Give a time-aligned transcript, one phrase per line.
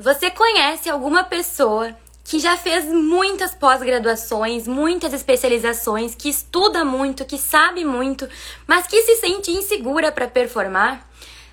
[0.00, 1.94] Você conhece alguma pessoa
[2.24, 8.26] que já fez muitas pós-graduações, muitas especializações, que estuda muito, que sabe muito,
[8.66, 11.06] mas que se sente insegura para performar?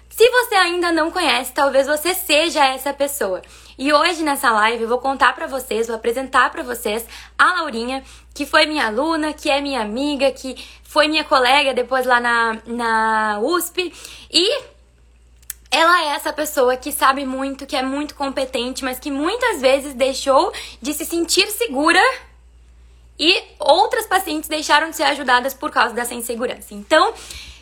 [0.09, 3.41] Se você ainda não conhece, talvez você seja essa pessoa.
[3.77, 7.05] E hoje nessa live eu vou contar para vocês, vou apresentar para vocês
[7.37, 8.01] a Laurinha,
[8.33, 12.57] que foi minha aluna, que é minha amiga, que foi minha colega depois lá na,
[12.65, 13.93] na USP
[14.31, 14.76] e
[15.71, 19.93] ela é essa pessoa que sabe muito, que é muito competente, mas que muitas vezes
[19.93, 22.01] deixou de se sentir segura
[23.19, 26.73] e outras pacientes deixaram de ser ajudadas por causa dessa insegurança.
[26.73, 27.13] Então,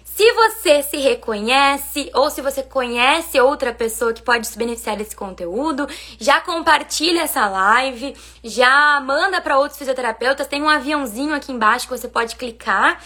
[0.03, 5.13] se você se reconhece ou se você conhece outra pessoa que pode se beneficiar desse
[5.13, 10.47] conteúdo, já compartilha essa live, já manda para outros fisioterapeutas.
[10.47, 13.01] Tem um aviãozinho aqui embaixo que você pode clicar.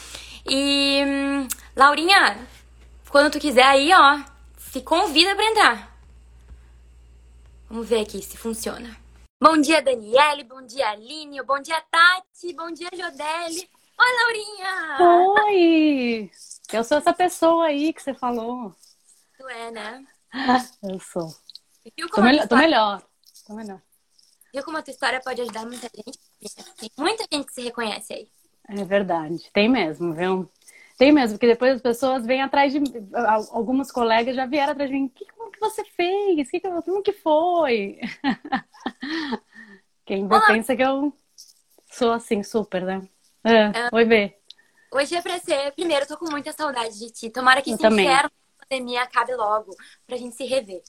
[0.47, 2.38] E hum, Laurinha,
[3.09, 4.19] quando tu quiser aí, ó,
[4.71, 5.99] se convida para entrar.
[7.67, 8.95] Vamos ver aqui se funciona.
[9.41, 10.43] Bom dia, Daniele.
[10.43, 11.41] Bom dia, Aline.
[11.44, 12.53] Bom dia, Tati.
[12.53, 13.69] Bom dia, Jodelle.
[13.99, 14.97] Oi, Laurinha.
[15.45, 16.31] Oi.
[16.71, 18.73] Eu sou essa pessoa aí que você falou.
[19.38, 20.05] Tu é, né?
[20.83, 21.33] Eu sou.
[22.13, 22.47] Tô, me...
[22.47, 23.01] tô, melhor.
[23.47, 23.81] Tô melhor.
[24.53, 26.19] Viu como a tua história pode ajudar muita gente?
[26.77, 28.31] Tem muita gente que se reconhece aí.
[28.67, 29.49] É verdade.
[29.51, 30.49] Tem mesmo, viu?
[31.00, 32.81] Tem mesmo, porque depois as pessoas vêm atrás de.
[33.53, 35.08] Algumas colegas já vieram atrás de mim.
[35.08, 36.52] Que, como que você fez?
[36.52, 38.02] Que, como que foi?
[40.06, 41.14] Quem ainda pensa que eu
[41.89, 43.08] sou assim, super, né?
[43.45, 44.36] Ah, ah, oi, Bê.
[44.91, 45.72] Hoje é pra ser.
[45.72, 47.30] Primeiro, eu tô com muita saudade de ti.
[47.30, 49.73] Tomara que esse inferno da pandemia acabe logo,
[50.06, 50.84] pra gente se rever.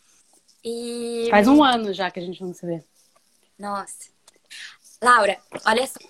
[0.64, 1.28] E.
[1.30, 2.82] Faz um ano já que a gente não se vê.
[3.56, 4.10] Nossa.
[5.00, 6.00] Laura, olha só.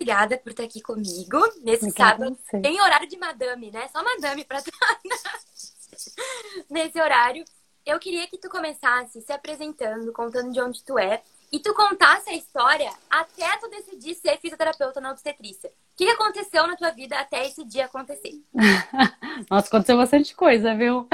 [0.00, 2.38] Obrigada por estar aqui comigo nesse obrigada sábado.
[2.62, 3.88] Tem horário de madame, né?
[3.88, 5.00] Só madame para estar
[6.70, 7.44] nesse horário.
[7.84, 12.30] Eu queria que tu começasse se apresentando, contando de onde tu é, e tu contasse
[12.30, 15.68] a história até tu decidir ser fisioterapeuta na obstetrícia.
[15.68, 18.40] O que aconteceu na tua vida até esse dia acontecer?
[19.50, 21.08] Nossa, aconteceu bastante coisa, viu?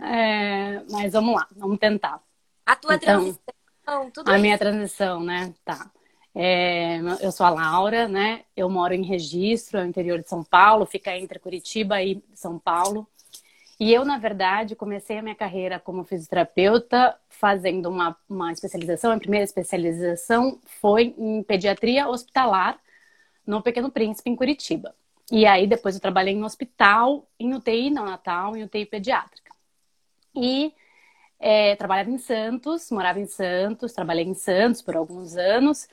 [0.00, 0.82] É...
[0.90, 2.22] Mas vamos lá, vamos tentar.
[2.64, 4.42] A tua então, transição, tudo A isso.
[4.42, 5.52] minha transição, né?
[5.64, 5.90] Tá.
[6.34, 8.44] É, eu sou a Laura, né?
[8.56, 13.06] Eu moro em Registro, no interior de São Paulo, fica entre Curitiba e São Paulo.
[13.78, 19.10] E eu, na verdade, comecei a minha carreira como fisioterapeuta fazendo uma, uma especialização.
[19.10, 22.78] A primeira especialização foi em pediatria hospitalar
[23.46, 24.94] no Pequeno Príncipe, em Curitiba.
[25.32, 29.50] E aí, depois eu trabalhei em hospital, em UTI neonatal, em UTI pediátrica.
[30.34, 30.74] E
[31.38, 35.88] é, trabalhava em Santos, morava em Santos, trabalhei em Santos por alguns anos.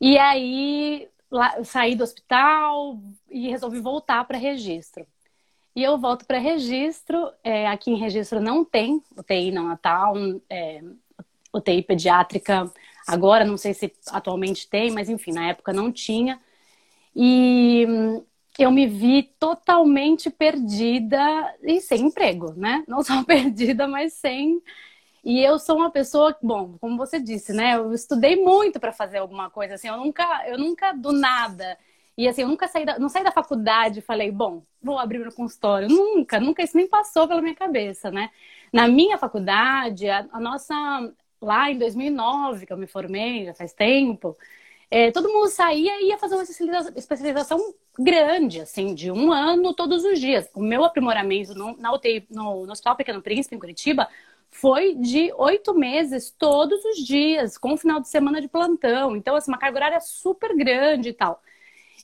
[0.00, 5.06] E aí lá, saí do hospital e resolvi voltar para registro.
[5.74, 7.30] E eu volto para registro.
[7.44, 10.14] É, aqui em registro não tem UTI não natal,
[10.48, 10.82] é,
[11.52, 12.70] UTI pediátrica.
[13.06, 16.40] Agora, não sei se atualmente tem, mas enfim, na época não tinha.
[17.14, 17.86] E
[18.58, 21.18] eu me vi totalmente perdida
[21.62, 22.84] e sem emprego, né?
[22.88, 24.62] Não só perdida, mas sem
[25.26, 27.74] e eu sou uma pessoa, bom, como você disse, né?
[27.74, 29.88] Eu estudei muito para fazer alguma coisa assim.
[29.88, 31.76] Eu nunca, eu nunca do nada.
[32.16, 35.18] E assim, eu nunca saí da, não saí da faculdade e falei, bom, vou abrir
[35.18, 35.88] meu consultório.
[35.88, 38.30] Nunca, nunca isso nem passou pela minha cabeça, né?
[38.72, 40.74] Na minha faculdade, a, a nossa
[41.40, 44.36] lá em 2009 que eu me formei, já faz tempo,
[44.88, 46.44] é, todo mundo saía e ia fazer uma
[46.94, 47.58] especialização
[47.98, 50.48] grande, assim, de um ano todos os dias.
[50.54, 54.08] O meu aprimoramento no, na UTI, no, no Hospital Pequeno Príncipe, em Curitiba,
[54.60, 59.14] foi de oito meses todos os dias, com final de semana de plantão.
[59.14, 61.42] Então, assim, uma carga horária super grande e tal.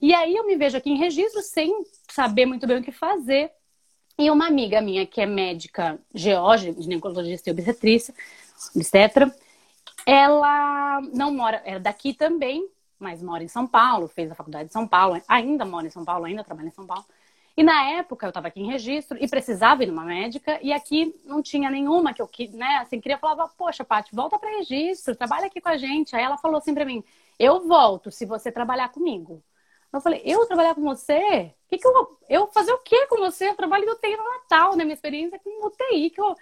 [0.00, 3.50] E aí eu me vejo aqui em registro sem saber muito bem o que fazer.
[4.18, 8.14] E uma amiga minha, que é médica geóloga, ginecologista e obstetrícia,
[8.76, 9.34] obstetra,
[10.04, 12.68] ela não mora, é daqui também,
[12.98, 16.04] mas mora em São Paulo, fez a faculdade de São Paulo, ainda mora em São
[16.04, 17.04] Paulo, ainda trabalha em São Paulo.
[17.56, 21.14] E na época eu estava aqui em registro e precisava ir numa médica e aqui
[21.24, 25.46] não tinha nenhuma que eu né, assim, queria falar, poxa, Paty, volta para registro, trabalha
[25.46, 26.16] aqui com a gente.
[26.16, 27.04] Aí ela falou assim para mim:
[27.38, 29.42] "Eu volto se você trabalhar comigo".
[29.92, 31.54] Eu falei: "Eu trabalhar com você?
[31.68, 33.48] Que que eu eu fazer o quê com você?
[33.48, 34.84] Eu trabalho no UTI no Natal, né?
[34.84, 36.34] Minha experiência com UTI que eu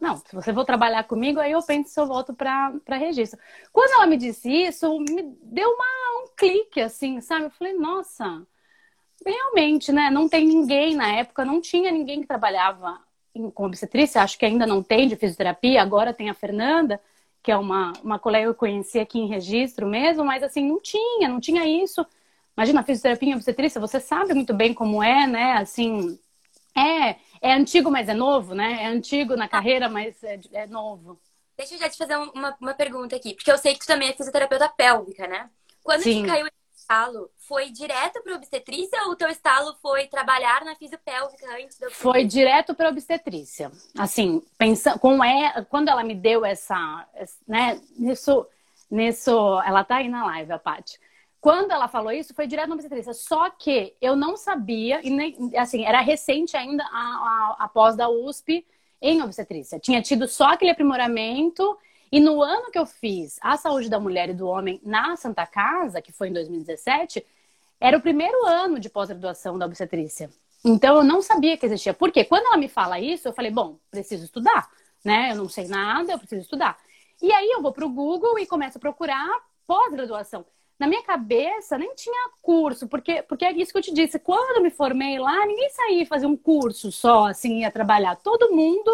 [0.00, 3.38] não, se você for trabalhar comigo, aí eu penso se eu volto para registro.
[3.70, 7.44] Quando ela me disse isso, me deu uma, um clique, assim, sabe?
[7.44, 8.46] Eu falei, nossa,
[9.24, 10.10] realmente, né?
[10.10, 12.98] Não tem ninguém na época, não tinha ninguém que trabalhava
[13.34, 17.00] em, com obstetrícia, acho que ainda não tem de fisioterapia, agora tem a Fernanda,
[17.42, 20.80] que é uma, uma colega que eu conheci aqui em registro mesmo, mas assim, não
[20.80, 22.04] tinha, não tinha isso.
[22.56, 25.52] Imagina, fisioterapia em obstetrícia, você sabe muito bem como é, né?
[25.52, 26.18] Assim,
[26.76, 28.82] é, é antigo, mas é novo, né?
[28.82, 31.18] É antigo na carreira, mas é, é novo.
[31.56, 34.08] Deixa eu já te fazer uma, uma pergunta aqui, porque eu sei que tu também
[34.08, 35.48] é fisioterapeuta pélvica, né?
[35.82, 36.22] Quando Sim.
[36.22, 40.76] te caiu esse estalo, foi direto para obstetrícia ou o teu estalo foi trabalhar na
[40.76, 43.72] fisiopélvica antes da Foi direto para obstetrícia.
[43.98, 47.08] Assim, pensando com é, quando ela me deu essa,
[47.48, 48.46] né, nisso,
[48.88, 51.00] nisso, ela tá aí na live, a Paty.
[51.40, 53.12] Quando ela falou isso, foi direto na obstetrícia.
[53.12, 57.96] Só que eu não sabia, e nem, assim, era recente ainda a, a, a pós
[57.96, 58.64] da USP,
[59.02, 59.80] em obstetrícia.
[59.80, 61.76] Tinha tido só aquele aprimoramento.
[62.12, 65.46] E no ano que eu fiz a saúde da mulher e do homem na Santa
[65.46, 67.24] Casa, que foi em 2017,
[67.80, 70.30] era o primeiro ano de pós-graduação da obstetrícia.
[70.64, 71.94] Então eu não sabia que existia.
[71.94, 74.68] Porque quando ela me fala isso, eu falei, bom, preciso estudar,
[75.02, 75.32] né?
[75.32, 76.78] Eu não sei nada, eu preciso estudar.
[77.22, 79.28] E aí eu vou para o Google e começo a procurar
[79.66, 80.44] pós-graduação
[80.80, 84.18] na minha cabeça nem tinha curso, porque, porque é isso que eu te disse.
[84.18, 88.16] Quando eu me formei lá, ninguém saía fazer um curso só, assim, ia trabalhar.
[88.16, 88.90] Todo mundo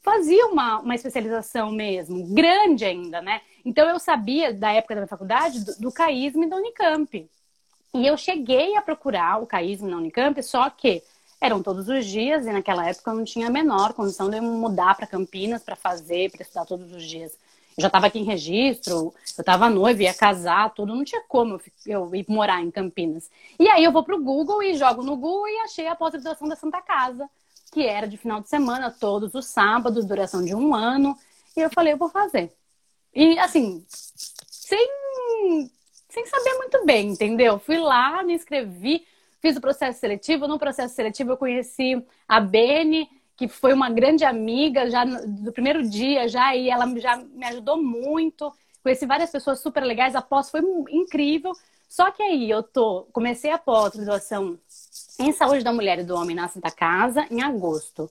[0.00, 3.40] fazia uma, uma especialização mesmo, grande ainda, né?
[3.64, 7.28] Então eu sabia, da época da minha faculdade, do, do caísmo e da Unicamp.
[7.94, 11.02] E eu cheguei a procurar o caísmo na Unicamp, só que
[11.40, 14.42] eram todos os dias e naquela época eu não tinha a menor condição de eu
[14.42, 17.32] mudar para Campinas para fazer, para estudar todos os dias
[17.78, 22.14] já estava aqui em registro, eu estava noiva, ia casar, tudo, não tinha como eu,
[22.14, 23.30] ir morar em Campinas.
[23.58, 26.56] E aí eu vou pro Google e jogo no Google e achei a pós-graduação da
[26.56, 27.28] Santa Casa,
[27.70, 31.16] que era de final de semana, todos os sábados, duração de um ano.
[31.54, 32.50] E eu falei, eu vou fazer.
[33.14, 33.84] E assim,
[34.48, 35.70] sem,
[36.16, 37.58] sem saber muito bem, entendeu?
[37.58, 39.06] Fui lá, me inscrevi,
[39.38, 40.48] fiz o processo seletivo.
[40.48, 45.86] No processo seletivo eu conheci a Bene, que foi uma grande amiga já do primeiro
[45.86, 48.50] dia já e ela já me ajudou muito.
[48.82, 51.52] Conheci várias pessoas super legais, a pós foi incrível.
[51.86, 54.58] Só que aí eu tô, comecei a pós-graduação
[55.18, 58.10] em saúde da mulher e do homem na Santa Casa em agosto.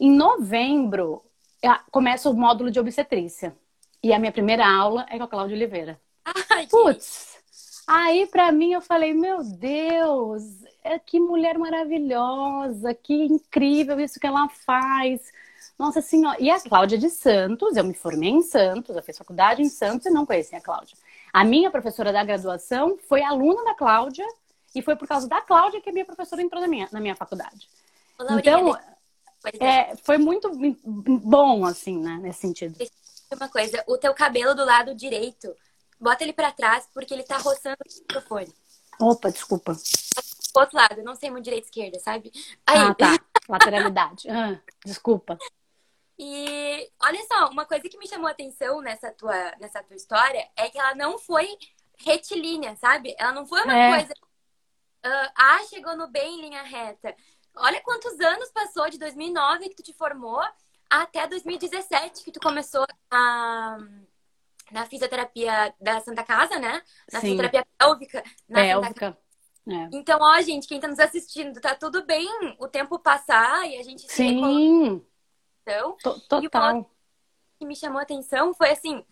[0.00, 1.22] Em novembro
[1.90, 3.54] começa o módulo de obstetrícia.
[4.02, 6.00] E a minha primeira aula é com a Cláudia Oliveira.
[6.50, 7.31] Ai, Putz!
[7.86, 10.42] Aí para mim eu falei, meu Deus,
[10.84, 15.20] é, que mulher maravilhosa, que incrível isso que ela faz.
[15.78, 16.36] Nossa Senhora.
[16.40, 20.06] E a Cláudia de Santos, eu me formei em Santos, eu fiz faculdade em Santos
[20.06, 20.96] e não conhecia a Cláudia.
[21.32, 24.26] A minha professora da graduação foi aluna da Cláudia
[24.74, 27.16] e foi por causa da Cláudia que a minha professora entrou na minha, na minha
[27.16, 27.68] faculdade.
[28.38, 28.78] então,
[29.60, 30.50] é, foi muito
[30.84, 32.78] bom, assim, né, nesse sentido.
[33.34, 35.54] Uma coisa, o teu cabelo do lado direito,
[36.02, 38.52] bota ele para trás porque ele tá roçando o microfone.
[39.00, 39.74] Opa, desculpa
[40.60, 42.30] outro lado, não sei muito direita esquerda, sabe?
[42.66, 42.78] Aí...
[42.78, 43.18] Ah, tá.
[43.48, 44.30] Lateralidade.
[44.30, 45.36] Ah, desculpa.
[46.18, 50.48] E olha só, uma coisa que me chamou a atenção nessa tua, nessa tua história
[50.56, 51.48] é que ela não foi
[51.98, 53.14] retilínea, sabe?
[53.18, 53.96] Ela não foi uma é.
[53.96, 54.12] coisa.
[55.04, 57.16] Uh, ah, chegou no bem em linha reta.
[57.56, 60.40] Olha quantos anos passou de 2009 que tu te formou
[60.88, 63.78] até 2017 que tu começou a
[64.72, 66.82] na fisioterapia da Santa Casa, né?
[67.12, 67.28] Na Sim.
[67.28, 68.24] fisioterapia pélvica.
[68.48, 69.18] Na pélvica.
[69.68, 69.88] É.
[69.92, 72.28] Então, ó, gente, quem tá nos assistindo, tá tudo bem
[72.58, 75.04] o tempo passar e a gente Sim.
[75.62, 75.96] Então,
[76.28, 76.42] total.
[76.42, 76.86] E o
[77.60, 79.04] que me chamou a atenção foi assim,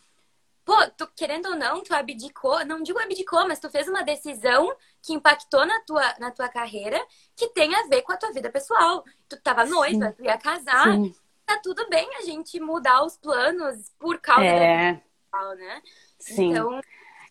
[0.65, 4.75] pô, tu querendo ou não, tu abdicou, não digo abdicou, mas tu fez uma decisão
[5.01, 7.01] que impactou na tua, na tua carreira,
[7.37, 9.05] que tem a ver com a tua vida pessoal.
[9.29, 10.13] Tu tava noiva, Sim.
[10.17, 10.95] tu ia casar.
[10.95, 11.15] Sim.
[11.47, 14.93] Tá tudo bem a gente mudar os planos por causa é.
[14.95, 15.83] da pessoal, né?
[16.19, 16.51] Sim.
[16.51, 16.81] Então,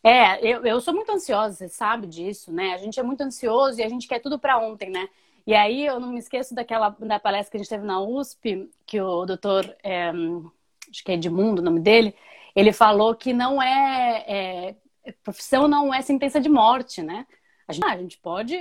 [0.03, 2.73] é, eu, eu sou muito ansiosa, você sabe disso, né?
[2.73, 5.09] A gente é muito ansioso e a gente quer tudo para ontem, né?
[5.45, 8.69] E aí eu não me esqueço daquela da palestra que a gente teve na USP,
[8.85, 10.09] que o doutor, é,
[10.89, 12.15] acho que é Edmundo o nome dele,
[12.55, 14.75] ele falou que não é,
[15.05, 17.25] é profissão não é sentença de morte, né?
[17.67, 18.55] A gente, a gente pode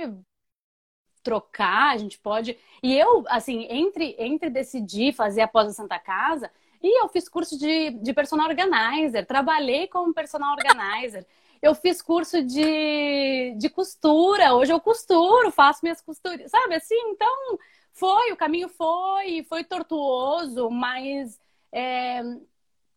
[1.23, 2.57] trocar, a gente pode.
[2.81, 7.57] E eu, assim, entre, entre decidir fazer após a Santa Casa, e eu fiz curso
[7.57, 11.25] de, de personal organizer, trabalhei como personal organizer.
[11.61, 16.95] Eu fiz curso de, de costura, hoje eu costuro, faço minhas costuras, sabe assim?
[17.09, 17.59] Então,
[17.93, 21.37] foi, o caminho foi, foi tortuoso, mas
[21.71, 22.21] é,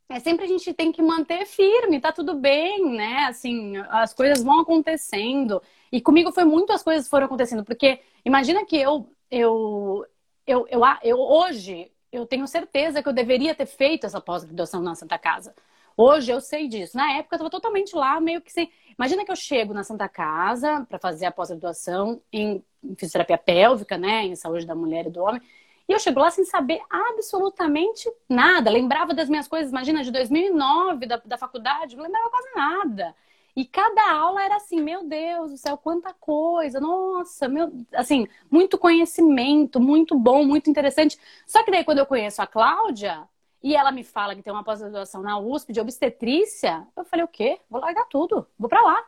[0.08, 3.26] é sempre a gente tem que manter firme, tá tudo bem, né?
[3.28, 5.60] Assim, as coisas vão acontecendo.
[5.90, 10.06] E comigo foi muito as coisas foram acontecendo, porque imagina que eu, eu,
[10.46, 14.95] eu, eu, eu hoje eu tenho certeza que eu deveria ter feito essa pós-graduação na
[14.95, 15.54] Santa Casa.
[15.97, 16.97] Hoje eu sei disso.
[16.97, 18.71] Na época eu estava totalmente lá, meio que sem.
[18.97, 22.62] Imagina que eu chego na Santa Casa para fazer a pós-graduação em
[22.99, 25.40] fisioterapia pélvica, né, em saúde da mulher e do homem.
[25.88, 28.71] E eu chego lá sem saber absolutamente nada.
[28.71, 33.14] Lembrava das minhas coisas, imagina, de 2009, da, da faculdade, não lembrava quase nada.
[33.54, 38.78] E cada aula era assim, meu Deus do céu, quanta coisa, nossa, meu, assim, muito
[38.78, 41.18] conhecimento, muito bom, muito interessante.
[41.47, 43.28] Só que daí quando eu conheço a Cláudia,
[43.62, 47.28] e ela me fala que tem uma pós-graduação na USP de obstetrícia, eu falei, o
[47.28, 47.61] quê?
[47.71, 49.04] Vou largar tudo, vou para lá.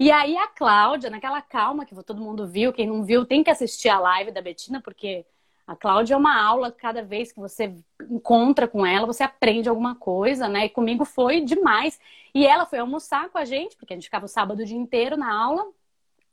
[0.00, 3.50] E aí a Cláudia, naquela calma que todo mundo viu, quem não viu tem que
[3.50, 5.24] assistir a live da Betina, porque
[5.66, 7.74] a Cláudia é uma aula, cada vez que você
[8.10, 10.66] encontra com ela, você aprende alguma coisa, né?
[10.66, 12.00] E comigo foi demais.
[12.34, 14.76] E ela foi almoçar com a gente, porque a gente ficava o sábado o dia
[14.76, 15.66] inteiro na aula.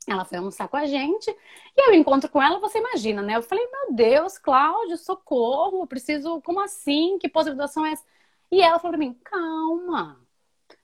[0.08, 1.30] Ela foi almoçar com a gente.
[1.76, 3.36] E eu encontro com ela, você imagina, né?
[3.36, 6.40] Eu falei, meu Deus, Cláudia, socorro, preciso.
[6.42, 7.16] Como assim?
[7.18, 8.04] Que pós-graduação é essa?
[8.50, 10.18] E ela falou pra mim, calma.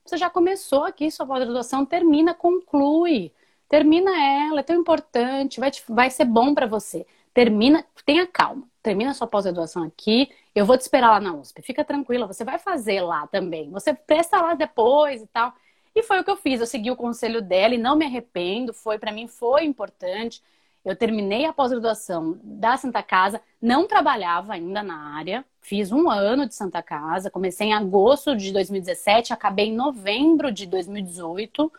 [0.05, 3.33] Você já começou aqui sua pós-graduação, termina, conclui.
[3.67, 4.11] Termina
[4.47, 7.05] ela, é tão importante, vai, te, vai ser bom para você
[7.37, 11.61] termina, tenha calma, termina sua pós-graduação aqui, eu vou te esperar lá na USP.
[11.61, 13.69] Fica tranquila, você vai fazer lá também.
[13.69, 15.53] Você presta lá depois e tal.
[15.93, 16.59] E foi o que eu fiz.
[16.59, 18.73] Eu segui o conselho dela e não me arrependo.
[18.73, 20.41] Foi para mim foi importante.
[20.83, 25.45] Eu terminei a pós-graduação da Santa Casa, não trabalhava ainda na área.
[25.61, 30.65] Fiz um ano de Santa Casa, comecei em agosto de 2017, acabei em novembro de
[30.65, 31.71] 2018.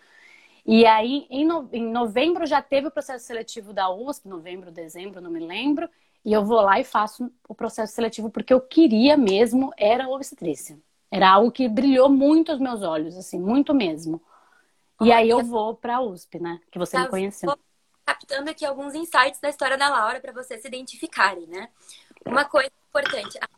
[0.70, 5.18] E aí, em, no, em novembro, já teve o processo seletivo da USP, novembro, dezembro,
[5.18, 5.88] não me lembro.
[6.22, 10.78] E eu vou lá e faço o processo seletivo porque eu queria mesmo, era obstetrícia.
[11.10, 14.20] Era algo que brilhou muito os meus olhos, assim, muito mesmo.
[15.00, 16.60] E aí eu vou para a USP, né?
[16.70, 17.58] Que você tá, me conheceu.
[18.04, 21.70] captando aqui alguns insights da história da Laura para vocês se identificarem, né?
[22.26, 23.48] Uma coisa importante, a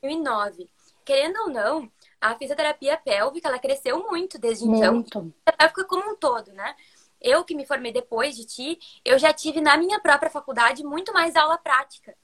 [0.00, 0.70] 2009.
[1.04, 4.94] Querendo ou não, a fisioterapia pélvica, ela cresceu muito desde então.
[4.94, 5.34] Muito.
[5.46, 6.74] A pélvica como um todo, né?
[7.20, 11.12] Eu que me formei depois de ti, eu já tive na minha própria faculdade muito
[11.12, 12.14] mais aula prática.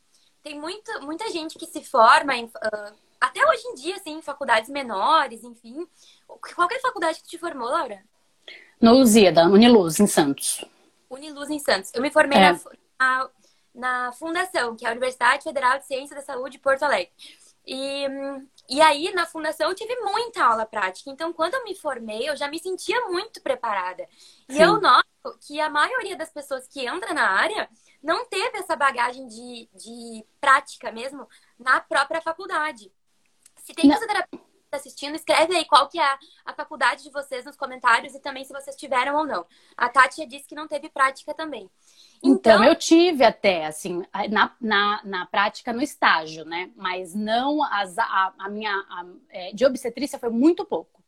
[0.43, 4.23] Tem muito, muita gente que se forma em, uh, até hoje em dia, assim, em
[4.23, 5.87] faculdades menores, enfim.
[6.27, 8.03] Qual é a faculdade que te formou, Laura?
[8.81, 10.65] No da Uniluz, em Santos.
[11.09, 11.91] Uniluz, em Santos.
[11.95, 12.53] Eu me formei é.
[12.53, 12.61] na,
[12.99, 13.31] na,
[13.75, 17.11] na Fundação, que é a Universidade Federal de Ciência da Saúde de Porto Alegre.
[17.67, 18.07] E,
[18.69, 21.11] e aí, na fundação, eu tive muita aula prática.
[21.11, 24.07] Então, quando eu me formei, eu já me sentia muito preparada.
[24.49, 24.63] E Sim.
[24.63, 25.07] eu noto
[25.47, 27.69] que a maioria das pessoas que entra na área
[28.03, 32.93] não teve essa bagagem de, de prática mesmo na própria faculdade.
[33.57, 34.47] Se tem fisioterapeuta
[34.77, 38.45] assistindo, escreve aí qual que é a, a, faculdade de vocês nos comentários e também
[38.45, 39.47] se vocês tiveram ou não.
[39.77, 41.71] A Tati disse que não teve prática também.
[42.23, 46.71] Então, então, eu tive até, assim, na, na, na prática no estágio, né?
[46.77, 48.73] Mas não as, a, a minha.
[48.73, 51.03] A, é, de obstetrícia foi muito pouco.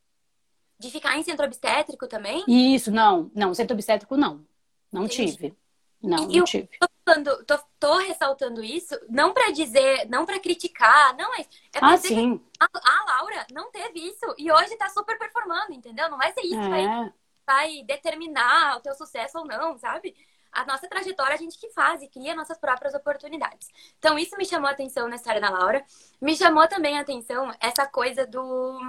[0.79, 2.45] De ficar em centro obstétrico também?
[2.47, 3.31] Isso, não.
[3.35, 4.45] Não, centro obstétrico não.
[4.93, 5.33] Não Entendi.
[5.33, 5.57] tive.
[6.03, 6.69] Não, não tive.
[6.79, 11.41] Tô, falando, tô, tô, ressaltando isso, não para dizer, não para criticar, não é.
[11.41, 12.41] é ah, sim.
[12.61, 16.11] A, a, Laura não teve isso e hoje tá super performando, entendeu?
[16.11, 16.63] Não vai ser isso é.
[16.63, 17.13] que vai,
[17.47, 20.15] vai determinar o teu sucesso ou não, sabe?
[20.51, 23.69] a nossa trajetória a gente que faz e cria nossas próprias oportunidades.
[23.99, 25.85] Então, isso me chamou a atenção na história da Laura.
[26.21, 28.81] Me chamou também a atenção essa coisa do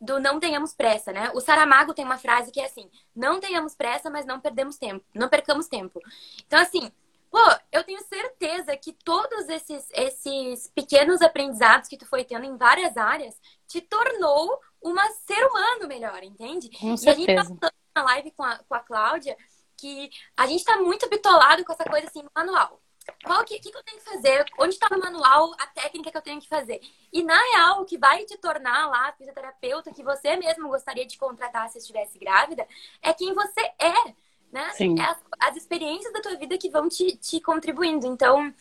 [0.00, 1.30] do não tenhamos pressa, né?
[1.34, 5.04] O Saramago tem uma frase que é assim: não tenhamos pressa, mas não perdemos tempo,
[5.14, 6.00] não percamos tempo.
[6.46, 6.90] Então, assim,
[7.30, 7.38] pô,
[7.70, 12.96] eu tenho certeza que todos esses, esses pequenos aprendizados que tu foi tendo em várias
[12.96, 16.70] áreas te tornou uma ser humano melhor, entende?
[16.78, 17.30] Com certeza.
[17.30, 19.36] E a gente tá na live com a, com a Cláudia
[19.76, 22.80] que a gente está muito bitolado com essa coisa assim, manual.
[23.24, 24.44] Qual que, que, que eu tenho que fazer?
[24.58, 26.80] Onde está no manual a técnica que eu tenho que fazer?
[27.12, 31.18] E na real, o que vai te tornar lá fisioterapeuta que você mesmo gostaria de
[31.18, 32.66] contratar se estivesse grávida
[33.02, 34.14] é quem você é,
[34.52, 34.70] né?
[34.74, 34.98] Sim.
[34.98, 38.06] É as, as experiências da tua vida que vão te, te contribuindo.
[38.06, 38.52] Então,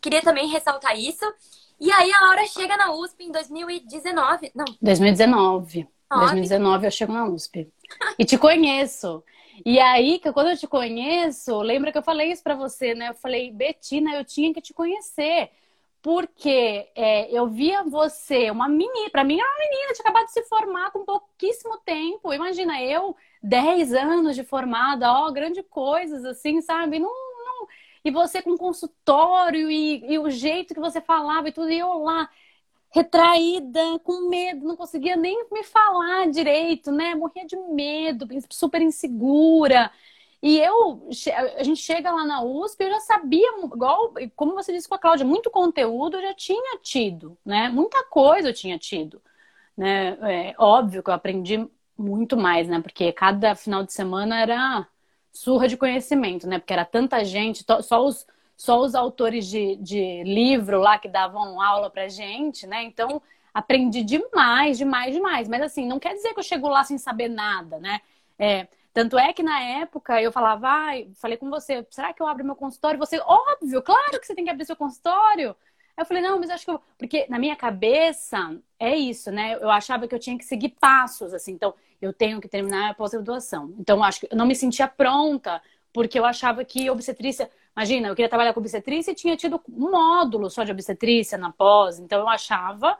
[0.00, 1.24] queria também ressaltar isso.
[1.80, 4.52] E aí a Laura chega na USP em 2019.
[4.54, 4.64] Não.
[4.80, 5.88] 2019.
[6.10, 7.70] 2019 eu chego na USP.
[8.18, 9.22] E te conheço.
[9.64, 13.10] E aí, que quando eu te conheço, lembra que eu falei isso para você, né?
[13.10, 15.50] Eu falei, Betina, eu tinha que te conhecer.
[16.00, 20.32] Porque é, eu via você, uma menina, para mim era uma menina, tinha acabado de
[20.32, 22.32] se formar com pouquíssimo tempo.
[22.32, 26.98] Imagina, eu, 10 anos de formada, ó, grande coisas, assim, sabe?
[27.00, 27.66] Não, não...
[28.04, 31.98] E você com consultório e, e o jeito que você falava e tudo, e eu
[31.98, 32.30] lá
[32.90, 37.14] retraída, com medo, não conseguia nem me falar direito, né?
[37.14, 39.90] Morria de medo, super insegura.
[40.42, 41.08] E eu,
[41.56, 44.98] a gente chega lá na USP, eu já sabia, igual, como você disse com a
[44.98, 47.68] Cláudia, muito conteúdo eu já tinha tido, né?
[47.68, 49.20] Muita coisa eu tinha tido,
[49.76, 50.50] né?
[50.50, 52.80] É, óbvio que eu aprendi muito mais, né?
[52.80, 54.88] Porque cada final de semana era
[55.32, 56.58] surra de conhecimento, né?
[56.58, 58.26] Porque era tanta gente, só os
[58.58, 62.82] só os autores de, de livro lá que davam aula pra gente, né?
[62.82, 63.22] Então,
[63.54, 65.48] aprendi demais, demais, demais.
[65.48, 68.00] Mas assim, não quer dizer que eu chego lá sem saber nada, né?
[68.36, 72.26] É, tanto é que na época eu falava, ah, falei com você, será que eu
[72.26, 72.98] abro meu consultório?
[72.98, 75.50] Você, óbvio, claro que você tem que abrir seu consultório.
[75.96, 76.80] Aí eu falei, não, mas acho que eu.
[76.98, 79.54] Porque na minha cabeça é isso, né?
[79.54, 81.52] Eu achava que eu tinha que seguir passos, assim.
[81.52, 81.72] Então,
[82.02, 83.72] eu tenho que terminar a pós-graduação.
[83.78, 85.62] Então, acho que eu não me sentia pronta,
[85.92, 87.48] porque eu achava que obstetrícia.
[87.78, 91.52] Imagina, eu queria trabalhar com obstetrícia e tinha tido um módulo só de obstetrícia na
[91.52, 92.00] pós.
[92.00, 92.98] Então, eu achava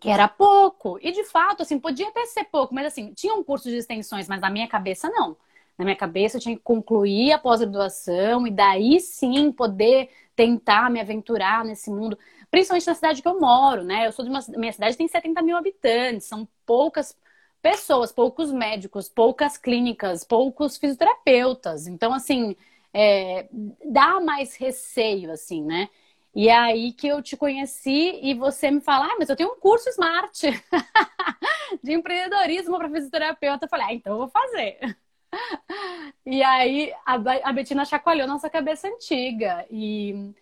[0.00, 0.96] que era pouco.
[1.02, 4.28] E de fato, assim, podia até ser pouco, mas assim, tinha um curso de extensões,
[4.28, 5.36] mas na minha cabeça não.
[5.76, 11.00] Na minha cabeça eu tinha que concluir a pós-graduação e daí sim poder tentar me
[11.00, 12.16] aventurar nesse mundo,
[12.52, 14.06] principalmente na cidade que eu moro, né?
[14.06, 17.16] Eu sou de uma minha cidade tem 70 mil habitantes, são poucas
[17.60, 21.88] pessoas, poucos médicos, poucas clínicas, poucos fisioterapeutas.
[21.88, 22.54] Então, assim,
[22.94, 23.48] é,
[23.84, 25.88] dá mais receio, assim, né?
[26.34, 29.52] E é aí que eu te conheci e você me fala, ah, mas eu tenho
[29.52, 30.40] um curso Smart
[31.82, 33.66] de empreendedorismo para fisioterapeuta.
[33.66, 34.78] Eu falei, ah, então eu vou fazer.
[36.26, 39.66] E aí a, Betina chacoalhou nossa cabeça antiga.
[39.70, 40.32] E,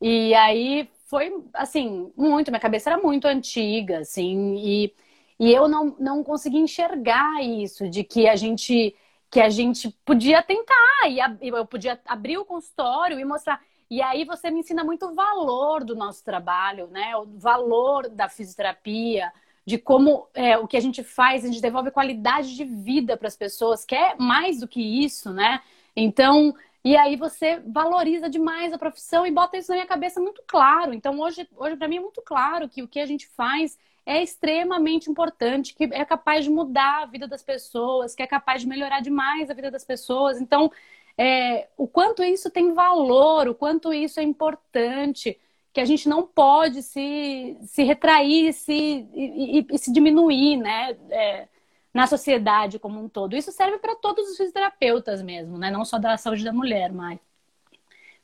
[0.00, 4.94] e aí foi, assim, muito, minha cabeça era muito antiga, assim, e,
[5.38, 8.94] e eu não, não consegui enxergar isso, de que a gente
[9.30, 11.18] que a gente podia tentar, e
[11.48, 13.60] eu podia abrir o consultório e mostrar.
[13.88, 17.16] E aí você me ensina muito o valor do nosso trabalho, né?
[17.16, 19.32] O valor da fisioterapia,
[19.64, 23.28] de como é, o que a gente faz, a gente devolve qualidade de vida para
[23.28, 25.60] as pessoas, que é mais do que isso, né?
[25.94, 30.42] Então, e aí você valoriza demais a profissão e bota isso na minha cabeça muito
[30.46, 30.94] claro.
[30.94, 34.22] Então, hoje, hoje para mim é muito claro que o que a gente faz é
[34.22, 38.68] extremamente importante, que é capaz de mudar a vida das pessoas, que é capaz de
[38.68, 40.40] melhorar demais a vida das pessoas.
[40.40, 40.70] Então,
[41.16, 45.38] é, o quanto isso tem valor, o quanto isso é importante
[45.72, 50.96] que a gente não pode se, se retrair se, e, e, e se diminuir, né?
[51.10, 51.48] É,
[51.92, 53.36] na sociedade como um todo.
[53.36, 55.70] Isso serve para todos os fisioterapeutas mesmo, né?
[55.70, 57.18] Não só da saúde da mulher, mas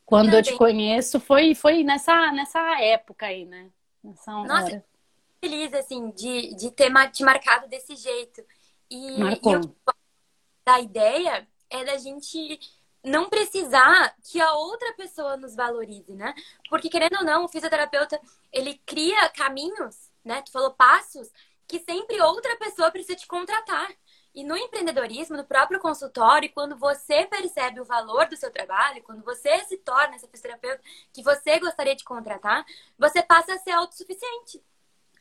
[0.05, 0.39] quando Também.
[0.39, 3.69] eu te conheço foi foi nessa nessa época aí, né?
[4.03, 4.85] Nessa Nossa, hora.
[5.47, 8.45] Feliz assim de, de ter te marcado desse jeito.
[8.91, 9.53] E, Marcou.
[9.53, 9.77] e eu,
[10.65, 12.59] da ideia é da gente
[13.05, 16.35] não precisar que a outra pessoa nos valorize, né?
[16.69, 18.21] Porque querendo ou não, o fisioterapeuta,
[18.53, 20.43] ele cria caminhos, né?
[20.43, 21.31] Tu falou passos
[21.69, 23.89] que sempre outra pessoa precisa te contratar.
[24.35, 29.25] E no empreendedorismo, no próprio consultório, quando você percebe o valor do seu trabalho, quando
[29.25, 32.67] você se torna essa fisioterapeuta que você gostaria de contratar,
[32.99, 34.63] você passa a ser autossuficiente.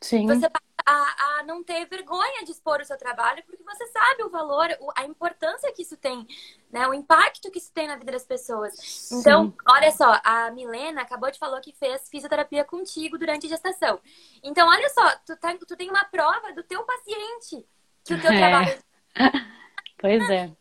[0.00, 0.26] Sim.
[0.26, 4.22] Você passa a, a não ter vergonha de expor o seu trabalho, porque você sabe
[4.22, 6.26] o valor, a importância que isso tem,
[6.70, 6.86] né?
[6.86, 9.10] O impacto que isso tem na vida das pessoas.
[9.10, 9.54] Então, Sim.
[9.68, 14.00] olha só, a Milena acabou de falar que fez fisioterapia contigo durante a gestação.
[14.42, 17.66] Então, olha só, tu, tá, tu tem uma prova do teu paciente
[18.04, 18.38] que o teu é.
[18.38, 18.78] trabalho.
[19.98, 20.52] pois é.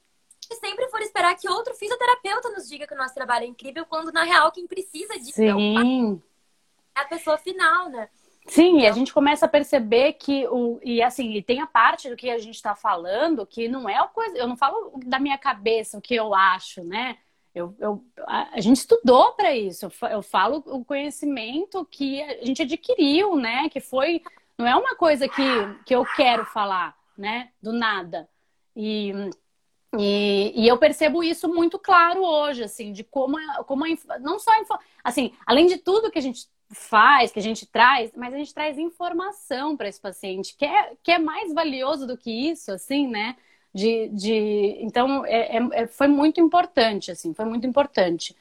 [0.49, 3.85] E sempre for esperar que outro fisioterapeuta nos diga que o nosso trabalho é incrível,
[3.85, 6.21] quando na real quem precisa disso Sim.
[6.95, 8.09] é a pessoa final, né?
[8.47, 12.09] Sim, e a gente começa a perceber que o e assim, e tem a parte
[12.09, 15.19] do que a gente está falando que não é o coisa, eu não falo da
[15.19, 17.17] minha cabeça o que eu acho, né?
[17.55, 19.89] Eu, eu a, a gente estudou para isso.
[20.11, 23.67] Eu falo o conhecimento que a gente adquiriu, né?
[23.69, 24.21] Que foi
[24.57, 25.43] não é uma coisa que,
[25.85, 27.49] que eu quero falar, né?
[27.61, 28.29] Do nada.
[28.75, 29.11] E,
[29.97, 34.51] e, e eu percebo isso muito claro hoje, assim, de como, como a, não só
[34.51, 38.37] a, assim, além de tudo que a gente faz, que a gente traz, mas a
[38.37, 42.71] gente traz informação para esse paciente, que é, que é mais valioso do que isso,
[42.71, 43.35] assim, né?
[43.73, 44.77] De, de...
[44.81, 48.35] Então, é, é, é foi muito importante, assim, foi muito importante.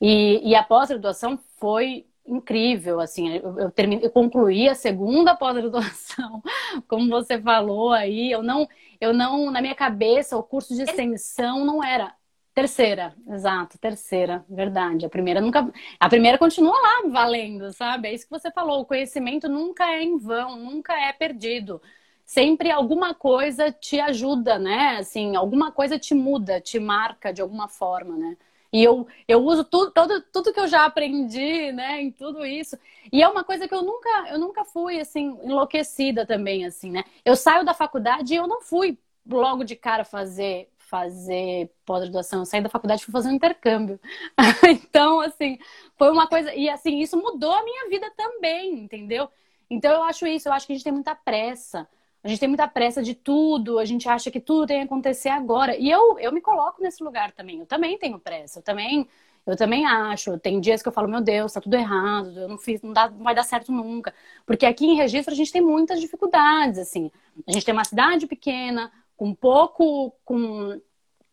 [0.00, 6.42] E, e a pós-graduação foi incrível, assim, eu, eu, terminei, eu concluí a segunda pós-graduação,
[6.86, 8.68] como você falou aí, eu não,
[9.00, 12.14] eu não, na minha cabeça, o curso de extensão não era,
[12.58, 15.06] Terceira, exato, terceira, verdade.
[15.06, 15.72] A primeira nunca.
[16.00, 18.08] A primeira continua lá valendo, sabe?
[18.08, 18.80] É isso que você falou.
[18.80, 21.80] O conhecimento nunca é em vão, nunca é perdido.
[22.24, 24.96] Sempre alguma coisa te ajuda, né?
[24.98, 28.36] Assim, alguma coisa te muda, te marca de alguma forma, né?
[28.72, 32.76] E eu, eu uso tudo, todo, tudo que eu já aprendi, né, em tudo isso.
[33.12, 37.04] E é uma coisa que eu nunca, eu nunca fui, assim, enlouquecida também, assim, né?
[37.24, 42.62] Eu saio da faculdade e eu não fui logo de cara fazer fazer pós-graduação, saí
[42.62, 44.00] da faculdade e fui fazer um intercâmbio.
[44.68, 45.58] então, assim,
[45.96, 46.54] foi uma coisa.
[46.54, 49.28] E assim, isso mudou a minha vida também, entendeu?
[49.70, 51.86] Então eu acho isso, eu acho que a gente tem muita pressa.
[52.22, 55.28] A gente tem muita pressa de tudo, a gente acha que tudo tem que acontecer
[55.28, 55.76] agora.
[55.76, 57.60] E eu, eu me coloco nesse lugar também.
[57.60, 59.06] Eu também tenho pressa, eu também,
[59.46, 60.38] eu também acho.
[60.38, 63.08] Tem dias que eu falo, meu Deus, tá tudo errado, eu não fiz, não, dá,
[63.08, 64.14] não vai dar certo nunca.
[64.46, 67.10] Porque aqui em registro a gente tem muitas dificuldades, assim.
[67.46, 70.80] A gente tem uma cidade pequena, com pouco, com,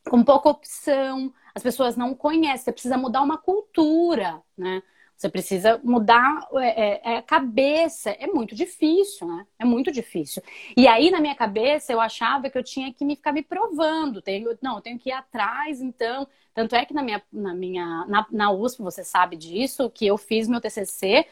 [0.10, 4.82] com pouca opção, as pessoas não conhecem, você precisa mudar uma cultura, né?
[5.16, 8.10] Você precisa mudar é, é, é, a cabeça.
[8.10, 9.46] É muito difícil, né?
[9.58, 10.44] É muito difícil.
[10.76, 14.22] E aí, na minha cabeça, eu achava que eu tinha que me ficar me provando.
[14.22, 16.28] Tenho, não, eu tenho que ir atrás, então.
[16.54, 20.18] Tanto é que na minha, na minha na, na USP, você sabe disso, que eu
[20.18, 21.26] fiz meu TCC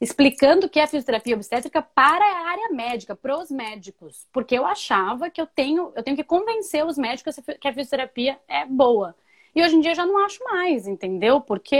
[0.00, 4.64] explicando o que é fisioterapia obstétrica para a área médica, para os médicos, porque eu
[4.64, 9.14] achava que eu tenho, eu tenho que convencer os médicos que a fisioterapia é boa.
[9.54, 11.40] E hoje em dia eu já não acho mais, entendeu?
[11.40, 11.76] Porque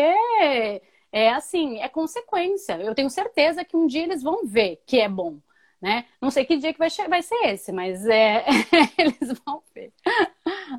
[1.13, 2.75] é assim, é consequência.
[2.81, 5.39] Eu tenho certeza que um dia eles vão ver que é bom,
[5.81, 6.07] né?
[6.21, 8.45] Não sei que dia que vai, vai ser esse, mas é,
[8.99, 9.93] eles vão ver.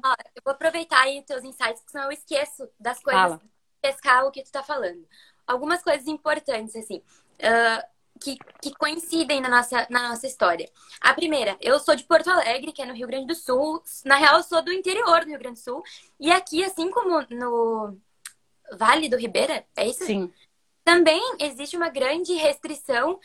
[0.04, 3.42] Ó, eu vou aproveitar aí os teus insights, senão eu esqueço das coisas, Fala.
[3.82, 5.06] pescar o que tu tá falando.
[5.46, 7.02] Algumas coisas importantes, assim,
[7.42, 10.70] uh, que, que coincidem na nossa, na nossa história.
[11.02, 13.84] A primeira, eu sou de Porto Alegre, que é no Rio Grande do Sul.
[14.06, 15.84] Na real, eu sou do interior do Rio Grande do Sul.
[16.20, 17.98] E aqui, assim como no
[18.74, 20.06] Vale do Ribeira, é isso?
[20.06, 20.32] Sim.
[20.84, 23.20] Também existe uma grande restrição.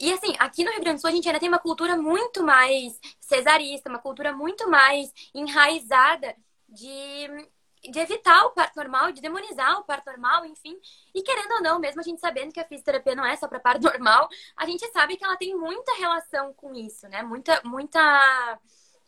[0.00, 2.44] E assim, aqui no Rio Grande do Sul a gente ainda tem uma cultura muito
[2.44, 6.36] mais cesarista, uma cultura muito mais enraizada
[6.68, 7.48] de,
[7.90, 10.78] de evitar o parto normal, de demonizar o parto normal, enfim.
[11.14, 13.60] E querendo ou não, mesmo a gente sabendo que a fisioterapia não é só para
[13.60, 17.22] parto normal, a gente sabe que ela tem muita relação com isso, né?
[17.22, 18.58] Muita, muita,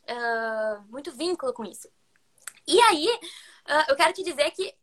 [0.09, 1.89] uh, muito vínculo com isso.
[2.67, 4.75] E aí, uh, eu quero te dizer que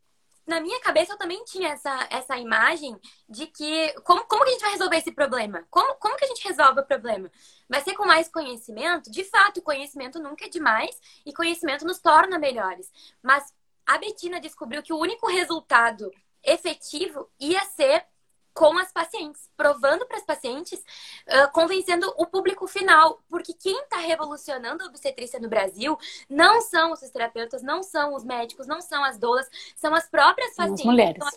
[0.48, 4.52] na minha cabeça eu também tinha essa, essa imagem de que como, como que a
[4.52, 5.66] gente vai resolver esse problema?
[5.70, 7.30] Como, como que a gente resolve o problema?
[7.68, 9.10] Vai ser com mais conhecimento?
[9.10, 12.90] De fato, conhecimento nunca é demais e conhecimento nos torna melhores.
[13.22, 13.52] Mas
[13.88, 16.10] a Betina descobriu que o único resultado
[16.44, 18.04] efetivo ia ser
[18.52, 23.98] com as pacientes, provando para as pacientes, uh, convencendo o público final, porque quem está
[23.98, 25.96] revolucionando a obstetrícia no Brasil
[26.28, 30.54] não são os terapeutas, não são os médicos, não são as doulas, são as próprias
[30.54, 30.80] são pacientes.
[30.80, 31.24] As mulheres.
[31.24, 31.28] Estão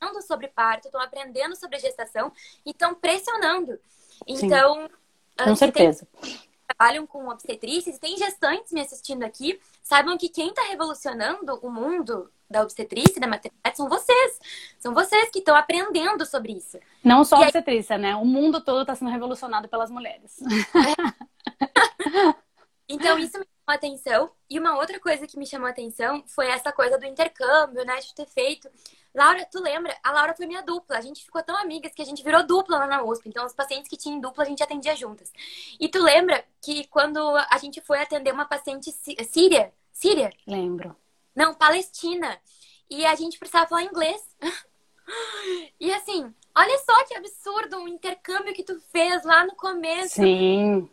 [0.00, 2.32] aprendendo sobre parto, estão aprendendo sobre gestação
[2.64, 3.78] e estão pressionando.
[4.26, 6.08] Então, Sim, com certeza.
[6.20, 6.49] Tem
[6.80, 11.70] trabalham com obstetrícia, se tem gestantes me assistindo aqui, saibam que quem está revolucionando o
[11.70, 14.40] mundo da obstetrícia e da maternidade são vocês.
[14.78, 16.78] São vocês que estão aprendendo sobre isso.
[17.04, 18.02] Não só a obstetrícia, aí...
[18.02, 18.16] né?
[18.16, 20.38] O mundo todo está sendo revolucionado pelas mulheres.
[20.40, 22.40] É.
[22.92, 24.30] Então, isso me atenção.
[24.48, 27.98] E uma outra coisa que me chamou a atenção foi essa coisa do intercâmbio, né?
[28.00, 28.68] De ter feito
[29.14, 29.96] Laura, tu lembra?
[30.02, 30.96] A Laura foi minha dupla.
[30.96, 33.28] A gente ficou tão amigas que a gente virou dupla lá na USP.
[33.28, 35.32] Então, os pacientes que tinham dupla, a gente atendia juntas.
[35.78, 39.72] E tu lembra que quando a gente foi atender uma paciente síria?
[39.92, 40.32] Síria?
[40.46, 40.96] Lembro.
[41.34, 42.40] Não, Palestina.
[42.88, 44.22] E a gente precisava falar inglês.
[45.80, 50.22] E assim, olha só que absurdo o intercâmbio que tu fez lá no começo.
[50.22, 50.88] Sim.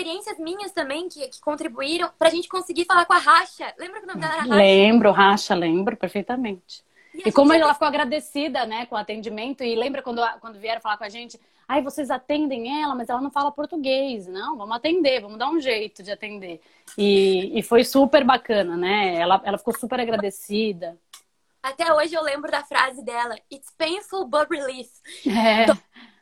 [0.00, 3.74] Experiências minhas também que, que contribuíram pra gente conseguir falar com a Racha.
[3.78, 4.54] Lembra que o nome dela era Racha?
[4.54, 6.82] Lembro, Racha, lembro perfeitamente.
[7.14, 9.62] E, e como ela ficou agradecida, né, com o atendimento.
[9.62, 11.38] E lembra quando, quando vieram falar com a gente?
[11.68, 14.26] Ai, vocês atendem ela, mas ela não fala português.
[14.26, 16.62] Não, vamos atender, vamos dar um jeito de atender.
[16.96, 19.16] E, e foi super bacana, né?
[19.16, 20.96] Ela, ela ficou super agradecida.
[21.62, 24.90] Até hoje eu lembro da frase dela: It's painful but relief.
[25.26, 25.66] É.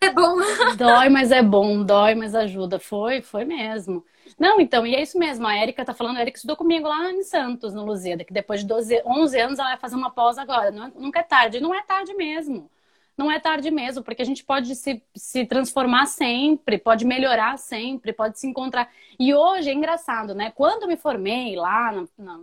[0.01, 0.37] É bom.
[0.77, 1.83] Dói, mas é bom.
[1.85, 2.79] Dói, mas ajuda.
[2.79, 4.05] Foi, foi mesmo.
[4.38, 5.46] Não, então, e é isso mesmo.
[5.46, 8.61] A Erika tá falando, a Erika estudou comigo lá em Santos, no Luzeda, que depois
[8.61, 10.70] de 12, 11 anos ela vai fazer uma pós agora.
[10.70, 11.61] Não, nunca é tarde.
[11.61, 12.70] Não é tarde mesmo.
[13.16, 18.12] Não é tarde mesmo, porque a gente pode se, se transformar sempre, pode melhorar sempre,
[18.12, 18.88] pode se encontrar.
[19.18, 20.53] E hoje é engraçado, né?
[20.53, 22.40] Quando eu me formei lá, na, na,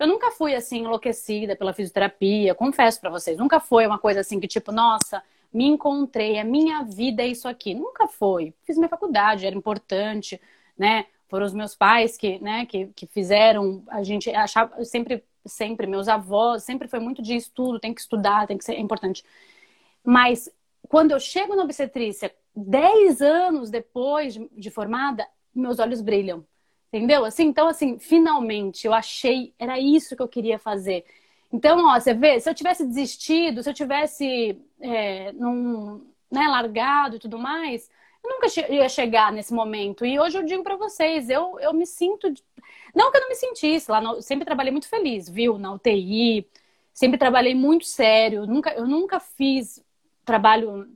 [0.00, 3.38] eu nunca fui assim enlouquecida pela fisioterapia, confesso para vocês.
[3.38, 7.46] Nunca foi uma coisa assim que tipo, nossa, me encontrei, a minha vida é isso
[7.46, 7.74] aqui.
[7.74, 8.54] Nunca foi.
[8.64, 10.40] Fiz minha faculdade, era importante
[10.80, 11.04] né?
[11.28, 16.08] Foram os meus pais que, né, que, que fizeram, a gente achava, sempre, sempre, meus
[16.08, 19.22] avós, sempre foi muito de estudo, tem que estudar, tem que ser, é importante.
[20.02, 20.48] Mas
[20.88, 26.46] quando eu chego na obstetrícia, 10 anos depois de, de formada, meus olhos brilham.
[26.92, 27.24] Entendeu?
[27.24, 31.04] Assim, então, assim, finalmente eu achei, era isso que eu queria fazer.
[31.52, 37.16] Então, ó, você vê, se eu tivesse desistido, se eu tivesse é, num, né, largado
[37.16, 37.88] e tudo mais,
[38.22, 40.04] eu nunca ia chegar nesse momento.
[40.04, 42.32] E hoje eu digo para vocês, eu, eu me sinto.
[42.94, 44.20] Não que eu não me sentisse, lá no...
[44.22, 45.58] sempre trabalhei muito feliz, viu?
[45.58, 46.46] Na UTI,
[46.92, 48.46] sempre trabalhei muito sério.
[48.46, 49.84] Nunca, eu nunca fiz
[50.24, 50.88] trabalho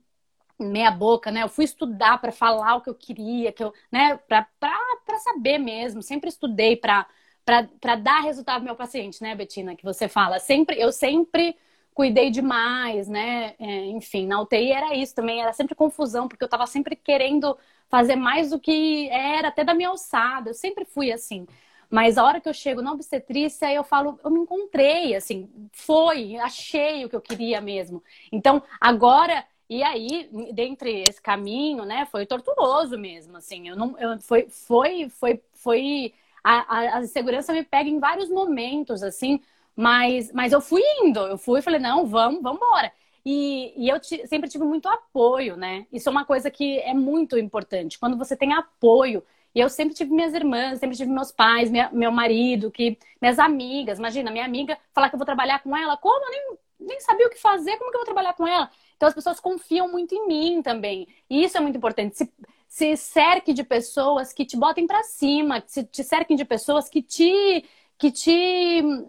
[0.64, 1.42] meia boca, né?
[1.42, 4.16] Eu fui estudar para falar o que eu queria, que eu, né?
[4.29, 6.03] Para saber mesmo.
[6.03, 7.07] Sempre estudei para
[7.44, 9.77] para dar resultado ao meu paciente, né, Betina?
[9.77, 10.38] Que você fala.
[10.38, 11.55] Sempre, eu sempre
[11.92, 13.55] cuidei demais, né?
[13.59, 17.57] É, enfim, na UTI era isso também, era sempre confusão, porque eu estava sempre querendo
[17.88, 21.46] fazer mais do que era, até da minha alçada, eu sempre fui assim.
[21.90, 26.37] Mas a hora que eu chego na obstetrícia, eu falo, eu me encontrei, assim, foi,
[26.37, 28.03] achei o que eu queria mesmo.
[28.33, 34.20] Então, agora e aí, dentre esse caminho, né, foi torturoso mesmo, assim, eu não, eu,
[34.20, 39.40] foi, foi, foi, foi, a, a, a insegurança me pega em vários momentos, assim,
[39.77, 42.92] mas, mas eu fui indo, eu fui e falei, não, vamos, vamos embora.
[43.27, 45.87] E, e eu sempre tive muito apoio, né?
[45.90, 47.98] Isso é uma coisa que é muito importante.
[47.98, 49.24] Quando você tem apoio,
[49.55, 53.38] e eu sempre tive minhas irmãs, sempre tive meus pais, minha, meu marido, que minhas
[53.38, 53.98] amigas.
[53.98, 56.24] Imagina, minha amiga falar que eu vou trabalhar com ela, como?
[56.27, 58.70] Eu nem, nem sabia o que fazer, como que eu vou trabalhar com ela?
[58.96, 61.08] Então as pessoas confiam muito em mim também.
[61.28, 62.16] E isso é muito importante.
[62.16, 62.32] Se,
[62.68, 67.02] se cerque de pessoas que te botem para cima, se te cerquem de pessoas que
[67.02, 67.64] te
[67.96, 68.30] que te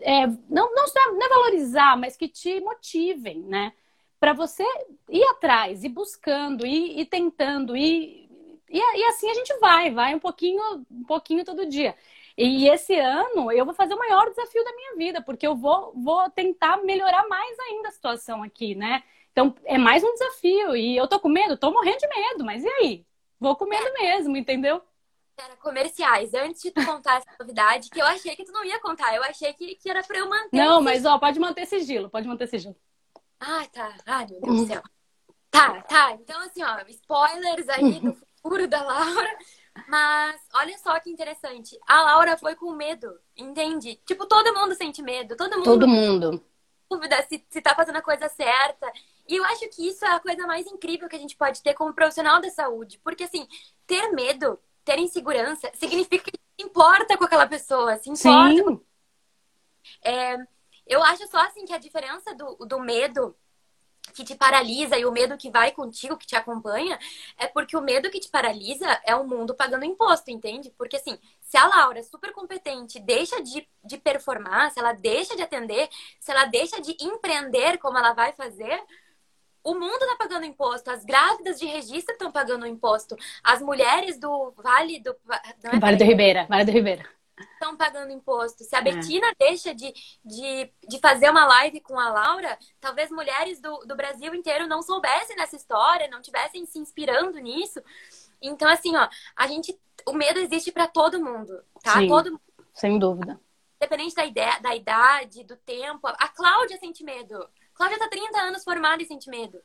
[0.02, 3.74] é, não, não, não é valorizar, mas que te motivem, né?
[4.20, 4.64] Para você
[5.10, 8.30] ir atrás, ir buscando, ir, ir tentando, ir,
[8.70, 11.96] e, e assim a gente vai, vai um pouquinho, um pouquinho todo dia.
[12.38, 15.94] E esse ano eu vou fazer o maior desafio da minha vida, porque eu vou,
[15.96, 19.04] vou tentar melhorar mais ainda a situação aqui, né?
[19.32, 20.76] Então, é mais um desafio.
[20.76, 21.58] E eu tô com medo?
[21.58, 23.06] Tô morrendo de medo, mas e aí?
[23.40, 24.82] Vou com medo mesmo, entendeu?
[25.38, 26.34] Era comerciais.
[26.34, 29.14] Antes de tu contar essa novidade, que eu achei que tu não ia contar.
[29.16, 30.58] Eu achei que, que era pra eu manter.
[30.58, 32.76] Não, mas ó, pode manter sigilo, pode manter sigilo.
[33.40, 33.94] Ah, tá.
[34.06, 34.84] Ai, meu Deus do céu.
[35.52, 36.12] Tá, tá.
[36.14, 39.38] Então, assim, ó, spoilers aí do futuro da Laura.
[39.88, 41.78] Mas olha só que interessante.
[41.86, 44.00] A Laura foi com medo, entende?
[44.06, 45.36] Tipo, todo mundo sente medo.
[45.36, 45.66] Todo mundo.
[45.66, 46.44] Todo mundo.
[46.90, 48.92] Dúvida se, se tá fazendo a coisa certa.
[49.28, 51.74] E eu acho que isso é a coisa mais incrível que a gente pode ter
[51.74, 53.00] como profissional da saúde.
[53.04, 53.48] Porque, assim,
[53.86, 58.56] ter medo, ter insegurança, significa que se importa com aquela pessoa, se importa.
[58.56, 58.64] Sim.
[58.64, 58.82] Com...
[60.04, 60.38] É,
[60.88, 63.36] eu acho só, assim, que a diferença do, do medo
[64.14, 66.98] que te paralisa e o medo que vai contigo, que te acompanha,
[67.38, 70.72] é porque o medo que te paralisa é o mundo pagando imposto, entende?
[70.78, 75.42] Porque assim, se a Laura, super competente, deixa de, de performar, se ela deixa de
[75.42, 75.90] atender,
[76.20, 78.82] se ela deixa de empreender como ela vai fazer,
[79.64, 84.52] o mundo está pagando imposto, as grávidas de registro estão pagando imposto, as mulheres do
[84.58, 85.16] Vale do.
[85.64, 87.15] É vale do Ribeira, Vale do Ribeira.
[87.38, 88.64] Estão pagando imposto.
[88.64, 88.82] Se a é.
[88.82, 89.94] Betina deixa de,
[90.24, 94.82] de, de fazer uma live com a Laura, talvez mulheres do, do Brasil inteiro não
[94.82, 97.82] soubessem dessa história, não tivessem se inspirando nisso.
[98.42, 99.78] Então, assim, ó, a gente.
[100.06, 102.00] O medo existe para todo mundo, tá?
[102.00, 102.40] Sim, todo
[102.74, 103.40] Sem dúvida.
[103.78, 106.08] Independente da, ideia, da idade, do tempo.
[106.08, 107.48] A Cláudia sente medo.
[107.74, 109.62] Cláudia tá 30 anos formada e sente medo.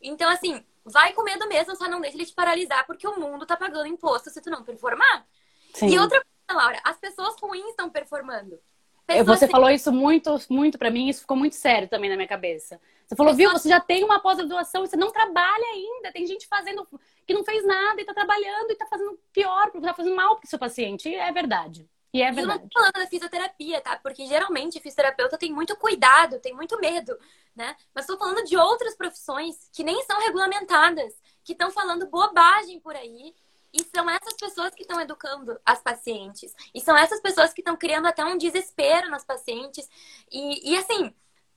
[0.00, 3.46] Então, assim, vai com medo mesmo, só não deixa ele te paralisar, porque o mundo
[3.46, 5.26] tá pagando imposto se tu não performar.
[5.74, 5.88] Sim.
[5.88, 8.58] E outra coisa, Laura, as pessoas ruins estão performando.
[9.06, 9.50] Pessoas você sem...
[9.50, 12.78] falou isso muito, muito para mim, isso ficou muito sério também na minha cabeça.
[13.06, 13.52] Você falou, pessoas...
[13.52, 16.12] viu, você já tem uma pós-graduação e você não trabalha ainda.
[16.12, 16.86] Tem gente fazendo
[17.26, 20.48] que não fez nada e tá trabalhando e tá fazando pior, tá fazendo mal pro
[20.48, 21.08] seu paciente.
[21.08, 21.88] E é verdade.
[22.12, 22.58] E é verdade.
[22.58, 23.96] eu não tô falando da fisioterapia, tá?
[23.96, 27.18] Porque geralmente fisioterapeuta tem muito cuidado, tem muito medo,
[27.54, 27.76] né?
[27.94, 32.94] Mas tô falando de outras profissões que nem são regulamentadas, que estão falando bobagem por
[32.94, 33.34] aí.
[33.72, 36.54] E são essas pessoas que estão educando as pacientes.
[36.74, 39.88] E são essas pessoas que estão criando até um desespero nas pacientes.
[40.30, 41.14] E, e assim,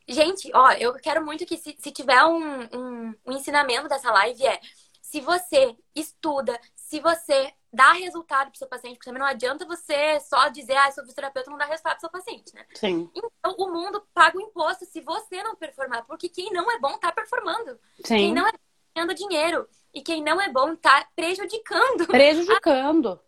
[0.07, 4.45] gente, ó, eu quero muito que se, se tiver um, um, um ensinamento dessa live
[4.45, 4.59] é
[5.01, 9.65] se você estuda, se você dá resultado para o seu paciente, porque também não adianta
[9.65, 12.65] você só dizer, ah, sou fisioterapeuta, não dá resultado para o seu paciente, né?
[12.75, 13.09] Sim.
[13.13, 16.97] Então, o mundo paga o imposto se você não performar, porque quem não é bom
[16.97, 17.79] tá performando.
[18.05, 18.17] Sim.
[18.17, 18.51] Quem não é
[18.95, 22.07] ganhando dinheiro e quem não é bom tá prejudicando.
[22.07, 23.19] Prejudicando.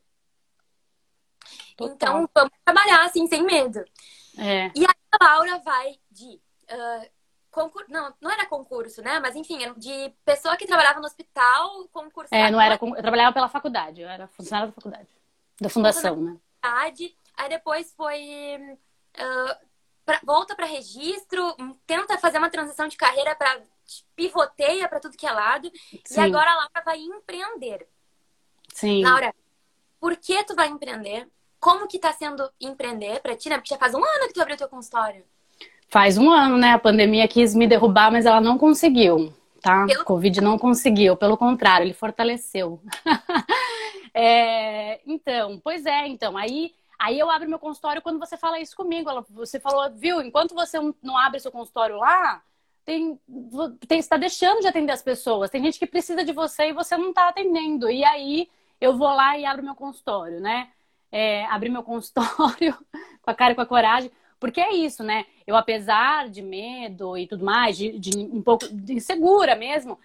[1.75, 1.95] Total.
[1.95, 3.83] Então, vamos trabalhar assim, sem medo.
[4.37, 4.71] É.
[4.75, 6.39] E a Laura vai de
[6.71, 7.09] uh,
[7.51, 7.91] concurso.
[7.91, 9.19] Não, não era concurso, né?
[9.19, 12.33] Mas enfim, de pessoa que trabalhava no hospital, concurso.
[12.33, 12.75] É, não era.
[12.81, 15.07] Eu trabalhava pela faculdade, eu era funcionária da faculdade.
[15.59, 16.37] Da fundação, né?
[16.61, 18.77] Faculdade, aí depois foi.
[19.15, 19.67] Uh,
[20.05, 23.61] pra, volta para registro, tenta fazer uma transição de carreira para
[24.15, 25.71] pivoteia para tudo que é lado.
[26.05, 26.19] Sim.
[26.21, 27.87] E agora a Laura vai empreender.
[28.73, 29.03] Sim.
[29.03, 29.33] Laura,
[29.99, 31.27] por que tu vai empreender?
[31.59, 33.55] Como que tá sendo empreender para ti, né?
[33.57, 35.23] Porque já faz um ano que tu abriu teu consultório.
[35.87, 36.71] Faz um ano, né?
[36.71, 39.85] A pandemia quis me derrubar, mas ela não conseguiu, tá?
[40.01, 42.81] O Covid não conseguiu, pelo contrário, ele fortaleceu.
[44.13, 48.75] é, então, pois é, então, aí, aí eu abro meu consultório quando você fala isso
[48.75, 49.09] comigo.
[49.09, 52.41] Ela, você falou, viu, enquanto você não abre seu consultório lá,
[52.85, 53.19] tem,
[53.87, 55.49] tem, está deixando de atender as pessoas.
[55.49, 57.89] Tem gente que precisa de você e você não está atendendo.
[57.89, 60.69] E aí eu vou lá e abro meu consultório, né?
[61.11, 62.77] É, abrir meu consultório
[63.21, 64.11] com a cara e com a coragem.
[64.39, 65.25] Porque é isso, né?
[65.47, 69.97] Eu, apesar de medo e tudo mais, de, de um pouco de insegura mesmo,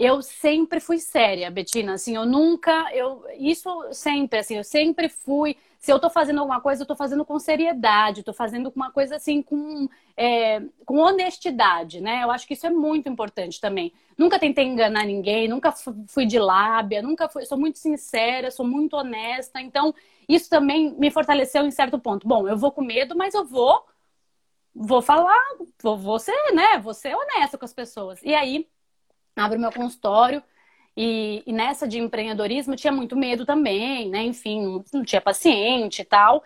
[0.00, 1.92] eu sempre fui séria, Betina.
[1.92, 5.58] Assim, eu nunca, eu isso sempre, assim, eu sempre fui.
[5.78, 9.16] Se eu tô fazendo alguma coisa, eu tô fazendo com seriedade, tô fazendo uma coisa
[9.16, 12.22] assim com, é, com honestidade, né?
[12.24, 13.92] Eu acho que isso é muito importante também.
[14.16, 15.70] Nunca tentei enganar ninguém, nunca
[16.08, 19.60] fui de lábia, nunca fui, sou muito sincera, sou muito honesta.
[19.60, 19.94] Então,
[20.26, 22.26] isso também me fortaleceu em certo ponto.
[22.26, 23.84] Bom, eu vou com medo, mas eu vou,
[24.74, 25.36] vou falar,
[25.82, 26.78] vou, vou ser, né?
[26.78, 28.20] Vou ser honesta com as pessoas.
[28.22, 28.66] E aí
[29.36, 30.42] abro meu consultório.
[30.96, 34.22] E, e, nessa de empreendedorismo tinha muito medo também, né?
[34.22, 36.42] Enfim, não, tinha paciente e tal.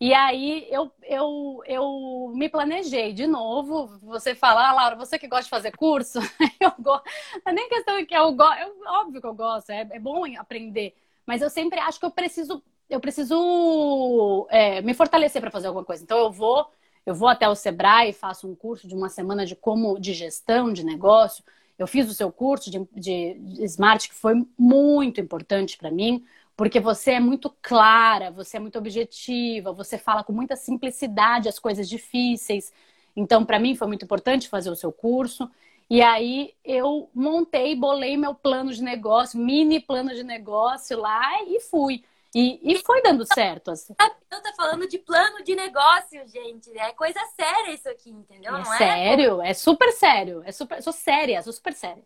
[0.00, 3.86] E aí eu, eu, eu me planejei de novo.
[4.02, 6.18] Você fala, ah, Laura, você que gosta de fazer curso,
[6.60, 7.04] eu gosto.
[7.44, 10.94] Não é nem questão que eu gosto, óbvio que eu gosto, é, é bom aprender.
[11.26, 15.84] Mas eu sempre acho que eu preciso, eu preciso é, me fortalecer para fazer alguma
[15.84, 16.02] coisa.
[16.02, 16.68] Então eu vou,
[17.06, 20.72] eu vou até o Sebrae, faço um curso de uma semana de como de gestão
[20.72, 21.44] de negócio
[21.78, 26.24] eu fiz o seu curso de, de, Smart, que foi muito importante para mim,
[26.56, 31.58] porque você é muito clara, você é muito objetiva, você fala com muita simplicidade as
[31.58, 32.72] coisas difíceis.
[33.16, 35.50] Então, para mim, foi muito importante fazer o seu curso.
[35.90, 41.60] E aí eu montei, bolei meu plano de negócio, mini plano de negócio lá e
[41.60, 42.04] fui.
[42.34, 43.70] E, e foi dando certo.
[43.70, 43.94] Assim.
[44.30, 46.76] Eu tá falando de plano de negócio, gente.
[46.76, 48.54] É coisa séria isso aqui, entendeu?
[48.54, 49.50] É Não sério, é?
[49.50, 50.42] é super sério.
[50.44, 52.02] É super, sou séria, sou super séria.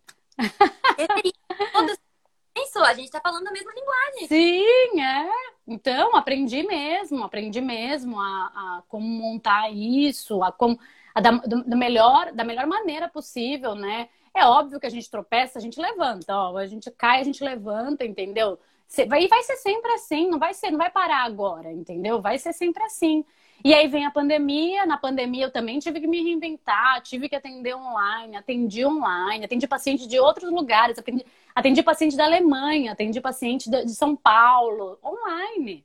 [2.54, 4.26] Pensou, a gente tá falando a mesma linguagem.
[4.26, 5.30] Sim, é.
[5.66, 10.78] Então, aprendi mesmo, aprendi mesmo a, a como montar isso, a como
[11.14, 14.08] a da, do, melhor, da melhor maneira possível, né?
[14.34, 17.42] É óbvio que a gente tropeça, a gente levanta, ó, a gente cai, a gente
[17.42, 18.58] levanta, entendeu?
[19.06, 22.20] Vai, vai ser sempre assim, não vai ser, não vai parar agora, entendeu?
[22.22, 23.24] Vai ser sempre assim.
[23.64, 27.34] E aí vem a pandemia, na pandemia eu também tive que me reinventar, tive que
[27.34, 33.20] atender online, atendi online, atendi paciente de outros lugares, atendi, atendi paciente da Alemanha, atendi
[33.20, 35.84] paciente de São Paulo, online.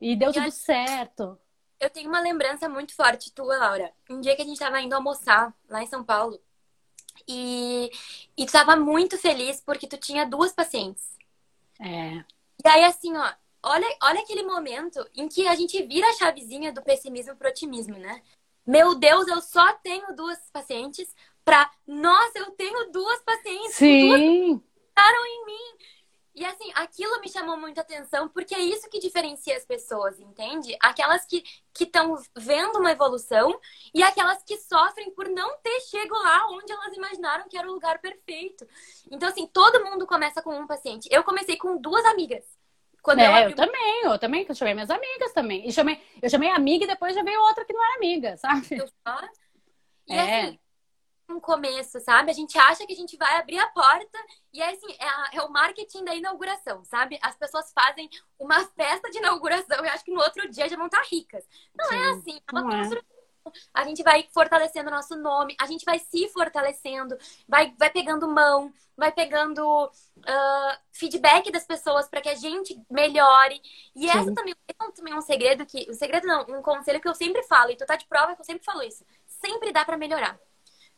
[0.00, 1.38] E deu e tudo certo.
[1.80, 3.92] Eu tenho uma lembrança muito forte tua, Laura.
[4.08, 6.38] Um dia que a gente estava indo almoçar lá em São Paulo.
[7.26, 7.90] E,
[8.36, 11.16] e tu estava muito feliz porque tu tinha duas pacientes.
[11.80, 12.35] É.
[12.64, 16.72] E aí, assim, ó, olha, olha aquele momento em que a gente vira a chavezinha
[16.72, 18.22] do pessimismo pro otimismo, né?
[18.66, 21.14] Meu Deus, eu só tenho duas pacientes
[21.44, 21.70] pra.
[21.86, 23.74] Nossa, eu tenho duas pacientes.
[23.74, 24.08] Sim.
[24.08, 24.20] Duas
[25.26, 25.78] em mim.
[26.36, 30.76] E assim, aquilo me chamou muita atenção, porque é isso que diferencia as pessoas, entende?
[30.82, 31.42] Aquelas que
[31.80, 33.58] estão vendo uma evolução
[33.94, 37.72] e aquelas que sofrem por não ter chego lá onde elas imaginaram que era o
[37.72, 38.68] lugar perfeito.
[39.10, 41.08] Então, assim, todo mundo começa com um paciente.
[41.10, 42.44] Eu comecei com duas amigas.
[43.02, 43.52] Quando é, eu, abri...
[43.52, 45.66] eu também, eu também, eu chamei minhas amigas também.
[45.66, 48.76] E chamei, eu chamei amiga e depois já veio outra que não era amiga, sabe?
[50.06, 50.20] E é.
[50.20, 50.58] assim,
[51.28, 52.30] um começo, sabe?
[52.30, 54.18] A gente acha que a gente vai abrir a porta
[54.52, 57.18] e é assim, é, a, é, o marketing da inauguração, sabe?
[57.22, 58.08] As pessoas fazem
[58.38, 61.44] uma festa de inauguração e acho que no outro dia já vão estar ricas.
[61.74, 62.98] Não é Sim, é assim, é uma construção.
[62.98, 63.16] É.
[63.72, 67.16] A gente vai fortalecendo o nosso nome, a gente vai se fortalecendo,
[67.48, 73.60] vai, vai pegando mão, vai pegando uh, feedback das pessoas para que a gente melhore.
[73.94, 75.86] E essa também, é também é um segredo que.
[75.88, 78.40] Um segredo não, um conselho que eu sempre falo, e tu tá de prova que
[78.40, 79.04] eu sempre falo isso.
[79.26, 80.36] Sempre dá para melhorar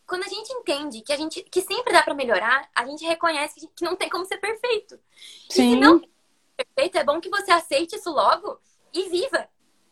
[0.09, 3.68] quando a gente entende que a gente que sempre dá para melhorar, a gente reconhece
[3.77, 4.99] que, não tem como ser perfeito.
[5.51, 5.73] Sim.
[5.73, 6.01] E se não
[6.57, 8.59] é perfeito, é bom que você aceite isso logo
[8.92, 9.47] e viva.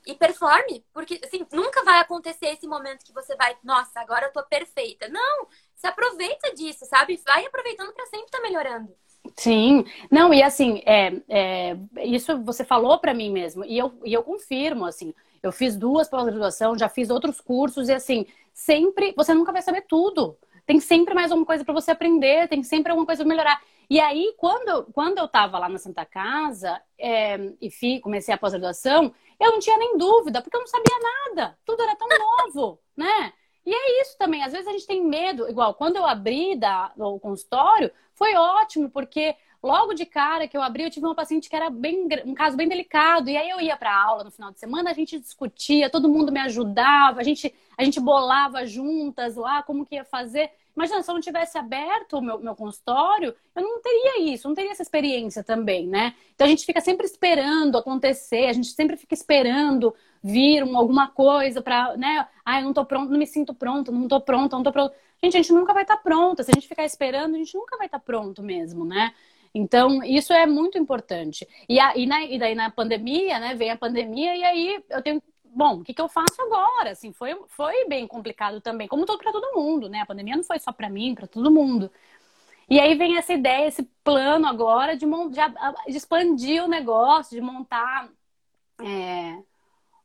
[0.06, 4.32] E performe, porque assim, nunca vai acontecer esse momento que você vai, nossa, agora eu
[4.32, 5.08] tô perfeita.
[5.08, 7.20] Não, se aproveita disso, sabe?
[7.26, 8.94] Vai aproveitando para sempre estar tá melhorando.
[9.36, 14.12] Sim, não, e assim, é, é isso você falou para mim mesmo, e eu, e
[14.12, 19.34] eu confirmo, assim, eu fiz duas pós-graduação, já fiz outros cursos, e assim, sempre, você
[19.34, 20.38] nunca vai saber tudo.
[20.66, 23.60] Tem sempre mais alguma coisa para você aprender, tem sempre alguma coisa para melhorar.
[23.88, 28.38] E aí, quando, quando eu estava lá na Santa Casa é, e fi, comecei a
[28.38, 31.56] pós-graduação, eu não tinha nem dúvida, porque eu não sabia nada.
[31.64, 33.32] Tudo era tão novo, né?
[33.64, 34.42] E é isso também.
[34.42, 35.48] Às vezes a gente tem medo.
[35.48, 40.62] Igual, quando eu abri da, o consultório, foi ótimo, porque logo de cara que eu
[40.62, 43.28] abri, eu tive uma paciente que era bem, um caso bem delicado.
[43.28, 46.32] E aí eu ia para aula no final de semana, a gente discutia, todo mundo
[46.32, 50.50] me ajudava, a gente, a gente bolava juntas lá como que ia fazer.
[50.76, 54.54] Imagina, se eu não tivesse aberto o meu, meu consultório, eu não teria isso, não
[54.54, 56.14] teria essa experiência também, né?
[56.34, 61.62] Então a gente fica sempre esperando acontecer, a gente sempre fica esperando vir alguma coisa
[61.62, 62.28] para, né?
[62.44, 64.94] Ah, eu não tô pronto, não me sinto pronto, não tô pronta, não tô pronto.
[65.22, 66.42] Gente, a gente nunca vai estar tá pronta.
[66.42, 69.14] Se a gente ficar esperando, a gente nunca vai estar tá pronto mesmo, né?
[69.58, 71.48] Então, isso é muito importante.
[71.66, 73.54] E, a, e, na, e daí na pandemia, né?
[73.54, 76.90] Vem a pandemia e aí eu tenho bom, o que, que eu faço agora?
[76.90, 80.00] Assim, foi, foi bem complicado também, como todo para todo mundo, né?
[80.00, 81.90] A pandemia não foi só para mim, para todo mundo.
[82.68, 87.40] E aí vem essa ideia, esse plano agora de, de, de expandir o negócio, de
[87.40, 88.10] montar
[88.82, 89.42] é,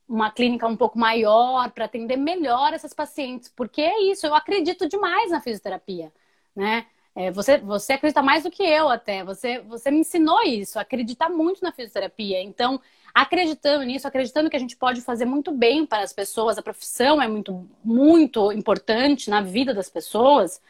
[0.08, 4.88] uma clínica um pouco maior para atender melhor essas pacientes, porque é isso, eu acredito
[4.88, 6.14] demais na fisioterapia,
[6.56, 6.88] né?
[7.16, 9.24] É, você, você acredita mais do que eu até.
[9.24, 12.42] Você, você me ensinou isso, acreditar muito na fisioterapia.
[12.42, 12.82] Então,
[13.14, 17.22] acreditando nisso, acreditando que a gente pode fazer muito bem para as pessoas, a profissão
[17.22, 20.62] é muito, muito importante na vida das pessoas,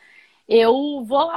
[0.47, 1.29] eu vou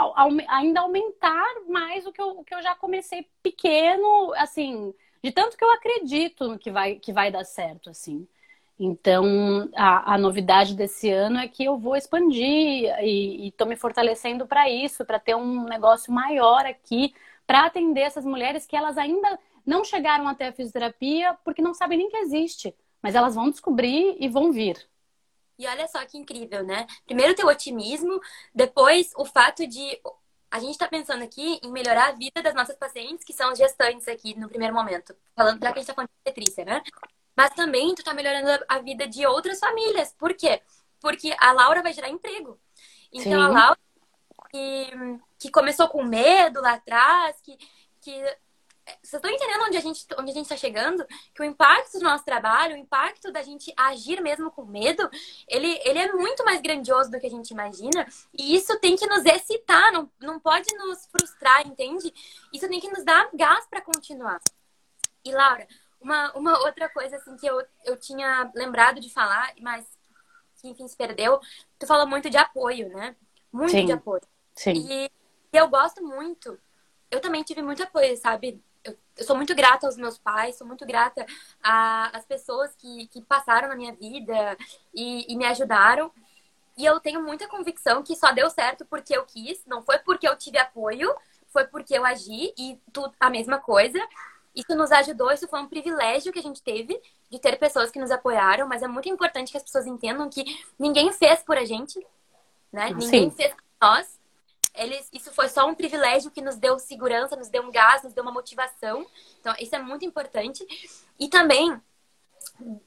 [0.48, 5.64] ainda aumentar mais o que eu, que eu já comecei pequeno, assim, de tanto que
[5.64, 8.26] eu acredito no que vai, que vai dar certo, assim.
[8.78, 14.46] Então, a, a novidade desse ano é que eu vou expandir e estou me fortalecendo
[14.46, 17.14] para isso, para ter um negócio maior aqui,
[17.46, 21.98] para atender essas mulheres que elas ainda não chegaram até a fisioterapia porque não sabem
[21.98, 24.76] nem que existe, mas elas vão descobrir e vão vir.
[25.56, 26.86] E olha só que incrível, né?
[27.06, 28.20] Primeiro ter o otimismo,
[28.52, 30.00] depois o fato de
[30.50, 33.58] a gente está pensando aqui em melhorar a vida das nossas pacientes, que são as
[33.58, 35.14] gestantes aqui no primeiro momento.
[35.34, 36.82] Falando, já que a gente está falando de Petrícia, né?
[37.36, 40.14] Mas também tu tá melhorando a vida de outras famílias.
[40.18, 40.62] Por quê?
[41.00, 42.58] Porque a Laura vai gerar emprego.
[43.12, 43.42] Então Sim.
[43.42, 43.78] a Laura
[44.50, 47.56] que, que começou com medo lá atrás, que,
[48.00, 48.22] que
[49.02, 51.06] vocês estão entendendo onde a gente onde a gente está chegando?
[51.34, 55.08] Que o impacto do nosso trabalho, o impacto da gente agir mesmo com medo,
[55.48, 58.06] ele, ele é muito mais grandioso do que a gente imagina.
[58.38, 62.12] E isso tem que nos excitar, não, não pode nos frustrar, entende?
[62.52, 64.40] Isso tem que nos dar gás para continuar.
[65.24, 65.66] E Laura,
[66.04, 69.86] uma, uma outra coisa, assim, que eu, eu tinha lembrado de falar, mas
[70.60, 71.40] que, enfim, se perdeu.
[71.78, 73.16] Tu falou muito de apoio, né?
[73.50, 73.86] Muito Sim.
[73.86, 74.20] de apoio.
[74.54, 74.72] Sim.
[74.72, 76.58] E, e eu gosto muito.
[77.10, 78.62] Eu também tive muito apoio, sabe?
[78.84, 81.24] Eu, eu, sou muito grata aos meus pais, sou muito grata
[81.62, 84.56] às pessoas que, que passaram na minha vida
[84.94, 86.12] e, e me ajudaram.
[86.76, 90.28] E eu tenho muita convicção que só deu certo porque eu quis, não foi porque
[90.28, 91.14] eu tive apoio,
[91.48, 93.98] foi porque eu agi e tudo a mesma coisa.
[94.54, 97.00] Isso nos ajudou, isso foi um privilégio que a gente teve
[97.30, 100.44] de ter pessoas que nos apoiaram, mas é muito importante que as pessoas entendam que
[100.78, 101.98] ninguém fez por a gente,
[102.72, 102.88] né?
[102.88, 102.94] Sim.
[102.94, 104.20] Ninguém fez por nós.
[104.74, 108.12] Eles, isso foi só um privilégio que nos deu segurança, nos deu um gás, nos
[108.12, 109.06] deu uma motivação.
[109.40, 110.64] Então, isso é muito importante.
[111.18, 111.80] E também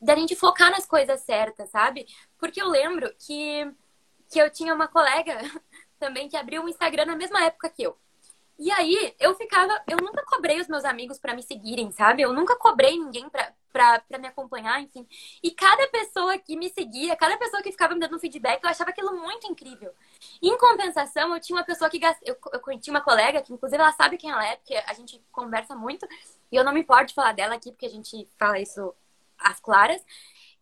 [0.01, 2.05] da gente focar nas coisas certas, sabe?
[2.37, 3.69] Porque eu lembro que,
[4.29, 5.37] que eu tinha uma colega
[5.99, 7.97] também que abriu um Instagram na mesma época que eu.
[8.59, 9.79] E aí, eu ficava.
[9.87, 12.23] Eu nunca cobrei os meus amigos para me seguirem, sabe?
[12.23, 15.07] Eu nunca cobrei ninguém pra, pra, pra me acompanhar, enfim.
[15.43, 18.89] E cada pessoa que me seguia, cada pessoa que ficava me dando feedback, eu achava
[18.89, 19.93] aquilo muito incrível.
[20.41, 21.99] Em compensação, eu tinha uma pessoa que.
[22.25, 25.23] Eu, eu tinha uma colega, que inclusive ela sabe quem ela é, porque a gente
[25.31, 26.07] conversa muito.
[26.51, 28.93] E eu não me importo de falar dela aqui, porque a gente fala isso
[29.37, 30.03] às claras.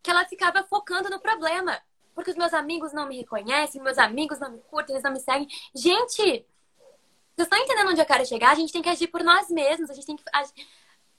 [0.02, 1.80] Que ela ficava focando no problema.
[2.14, 5.20] Porque os meus amigos não me reconhecem, meus amigos não me curtem, eles não me
[5.20, 5.46] seguem.
[5.74, 6.46] Gente,
[7.36, 8.50] vocês estão entendendo onde eu quero chegar?
[8.50, 9.90] A gente tem que agir por nós mesmos.
[9.90, 10.24] A gente tem que.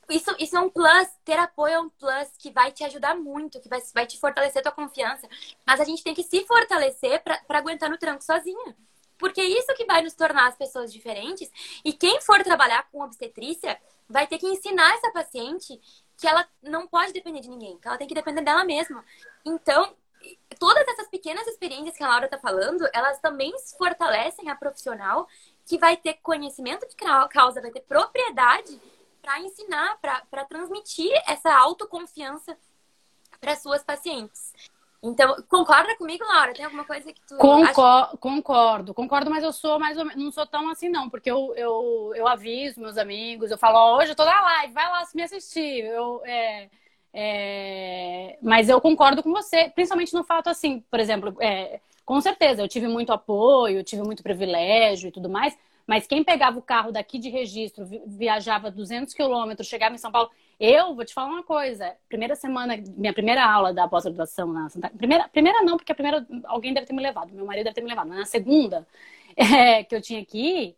[0.10, 1.08] Isso, isso é um plus.
[1.24, 4.64] Ter apoio é um plus que vai te ajudar muito, que vai, vai te fortalecer
[4.64, 5.28] tua confiança.
[5.66, 8.76] Mas a gente tem que se fortalecer para aguentar no tranco sozinha.
[9.20, 11.52] Porque é isso que vai nos tornar as pessoas diferentes.
[11.86, 15.80] E quem for trabalhar com obstetrícia vai ter que ensinar essa paciente
[16.18, 19.06] que ela não pode depender de ninguém, que ela tem que depender dela mesma.
[19.46, 19.96] Então,
[20.60, 25.28] todas essas pequenas experiências que a Laura está falando, elas também fortalecem a profissional
[25.68, 26.96] que vai ter conhecimento de
[27.30, 28.80] causa, vai ter propriedade
[29.22, 32.58] para ensinar, para transmitir essa autoconfiança
[33.42, 34.54] para suas pacientes.
[35.04, 36.54] Então, concorda comigo, Laura?
[36.54, 37.36] Tem alguma coisa que tu.
[37.38, 38.18] Concor.
[38.18, 40.24] Concordo, concordo, mas eu sou mais ou menos.
[40.24, 43.98] Não sou tão assim, não, porque eu, eu, eu aviso meus amigos, eu falo, oh,
[43.98, 45.86] hoje eu tô na live, vai lá me assistir.
[45.86, 46.70] Eu, é,
[47.14, 48.38] é...
[48.42, 52.70] Mas eu concordo com você, principalmente no fato assim, por exemplo, é, com certeza, eu
[52.70, 57.20] tive muito apoio, tive muito privilégio e tudo mais, mas quem pegava o carro daqui
[57.20, 60.32] de registro, viajava 200 quilômetros, chegava em São Paulo.
[60.58, 61.98] Eu vou te falar uma coisa.
[62.08, 66.26] Primeira semana, minha primeira aula da pós-graduação na Santa primeira, primeira não, porque a primeira
[66.46, 68.08] alguém deve ter me levado, meu marido deve ter me levado.
[68.08, 68.88] Mas na segunda,
[69.36, 70.78] é, que eu tinha ir,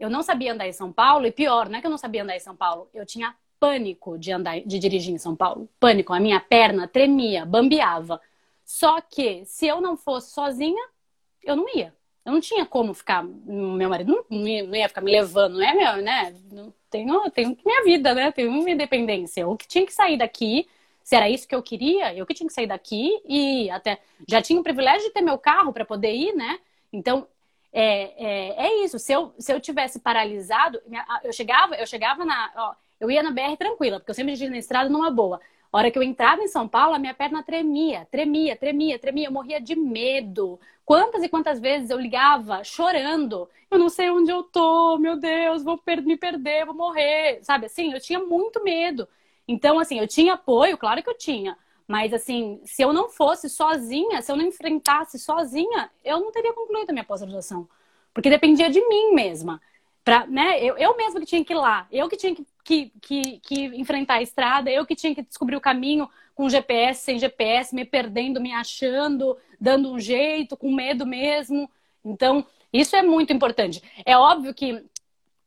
[0.00, 2.22] eu não sabia andar em São Paulo, e pior, não é que eu não sabia
[2.22, 5.68] andar em São Paulo, eu tinha pânico de andar, de dirigir em São Paulo.
[5.78, 8.18] Pânico, a minha perna tremia, bambeava.
[8.66, 10.82] Só que se eu não fosse sozinha,
[11.42, 11.94] eu não ia.
[12.24, 13.22] Eu não tinha como ficar.
[13.22, 16.34] Meu marido não, ia, ficar me levando, não é meu, né?
[16.90, 18.32] Tenho, tenho minha vida, né?
[18.32, 19.42] Tenho minha independência.
[19.42, 20.68] Eu que tinha que sair daqui.
[21.04, 24.42] Se era isso que eu queria, eu que tinha que sair daqui e até já
[24.42, 26.58] tinha o privilégio de ter meu carro para poder ir, né?
[26.92, 27.28] Então
[27.72, 28.98] é, é, é, isso.
[28.98, 30.82] Se eu, se eu tivesse paralisado,
[31.22, 32.50] eu chegava, eu chegava na.
[32.56, 35.40] Ó, eu ia na BR tranquila, porque eu sempre dirigia na estrada numa boa.
[35.72, 39.26] A hora que eu entrava em São Paulo, a minha perna tremia, tremia, tremia, tremia.
[39.28, 40.58] Eu morria de medo.
[40.84, 43.48] Quantas e quantas vezes eu ligava chorando.
[43.70, 47.40] Eu não sei onde eu tô, meu Deus, vou me perder, vou morrer.
[47.42, 47.92] Sabe assim?
[47.92, 49.08] Eu tinha muito medo.
[49.48, 51.56] Então, assim, eu tinha apoio, claro que eu tinha.
[51.86, 56.52] Mas, assim, se eu não fosse sozinha, se eu não enfrentasse sozinha, eu não teria
[56.52, 57.68] concluído a minha pós-graduação.
[58.12, 59.60] Porque dependia de mim mesma.
[60.06, 60.62] Pra, né?
[60.62, 63.64] eu, eu mesma que tinha que ir lá, eu que tinha que, que, que, que
[63.76, 67.84] enfrentar a estrada, eu que tinha que descobrir o caminho com GPS, sem GPS, me
[67.84, 71.68] perdendo, me achando, dando um jeito, com medo mesmo.
[72.04, 73.82] Então, isso é muito importante.
[74.04, 74.80] É óbvio que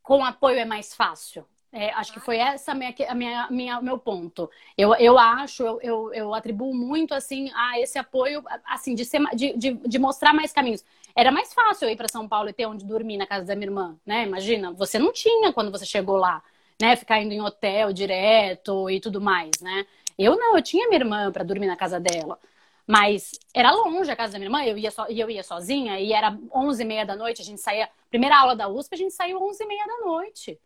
[0.04, 1.46] com apoio é mais fácil.
[1.72, 4.52] É, acho que foi essa minha, a minha, minha meu ponto.
[4.78, 9.22] Eu, eu acho, eu, eu, eu, atribuo muito assim a esse apoio, assim, de, ser,
[9.34, 10.84] de, de, de mostrar mais caminhos.
[11.16, 13.56] Era mais fácil eu ir para São Paulo e ter onde dormir na casa da
[13.56, 14.26] minha irmã, né?
[14.26, 16.42] Imagina, você não tinha quando você chegou lá,
[16.82, 16.96] né?
[16.96, 19.86] Ficar indo em hotel direto e tudo mais, né?
[20.18, 22.40] Eu não, eu tinha minha irmã para dormir na casa dela.
[22.88, 26.12] Mas era longe a casa da minha irmã, eu ia, so, eu ia sozinha e
[26.12, 27.88] era 11 e meia da noite, a gente saía...
[28.10, 30.60] Primeira aula da USP, a gente saiu 11 e meia da noite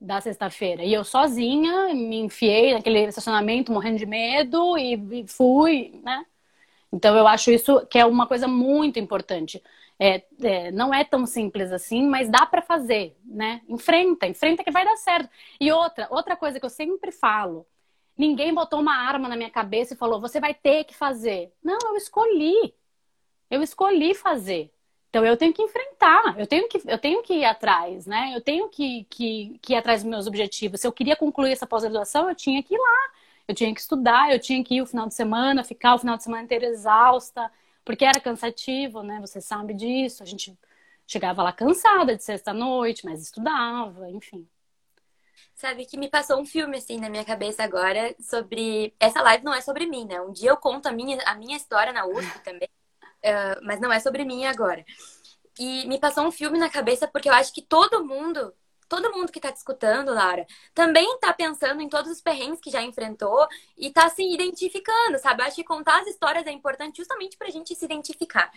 [0.00, 0.84] da sexta-feira.
[0.84, 6.24] E eu sozinha me enfiei naquele estacionamento morrendo de medo e, e, fui, né?
[6.96, 9.62] Então eu acho isso que é uma coisa muito importante.
[9.98, 13.62] É, é, não é tão simples assim, mas dá para fazer, né?
[13.68, 15.30] Enfrenta, enfrenta que vai dar certo.
[15.60, 17.66] E outra, outra coisa que eu sempre falo,
[18.16, 21.52] ninguém botou uma arma na minha cabeça e falou: "Você vai ter que fazer".
[21.62, 22.74] Não, eu escolhi.
[23.50, 24.72] Eu escolhi fazer.
[25.10, 28.32] Então eu tenho que enfrentar, eu tenho que, eu tenho que ir atrás, né?
[28.34, 30.80] Eu tenho que, que, que ir atrás dos meus objetivos.
[30.80, 33.10] Se eu queria concluir essa pós-graduação, eu tinha que ir lá.
[33.48, 36.16] Eu tinha que estudar, eu tinha que ir o final de semana, ficar o final
[36.16, 37.50] de semana inteiro exausta,
[37.84, 39.20] porque era cansativo, né?
[39.20, 40.22] Você sabe disso.
[40.22, 40.58] A gente
[41.06, 44.48] chegava lá cansada de sexta-noite, mas estudava, enfim.
[45.54, 48.94] Sabe que me passou um filme assim na minha cabeça agora sobre.
[49.00, 50.20] Essa live não é sobre mim, né?
[50.20, 52.68] Um dia eu conto a minha, a minha história na USP também.
[53.24, 54.84] Uh, mas não é sobre mim agora.
[55.58, 58.52] E me passou um filme na cabeça porque eu acho que todo mundo,
[58.88, 62.70] todo mundo que tá te escutando, Laura, também tá pensando em todos os perrengues que
[62.70, 65.42] já enfrentou e tá se identificando, sabe?
[65.42, 68.50] Eu acho que contar as histórias é importante justamente pra gente se identificar.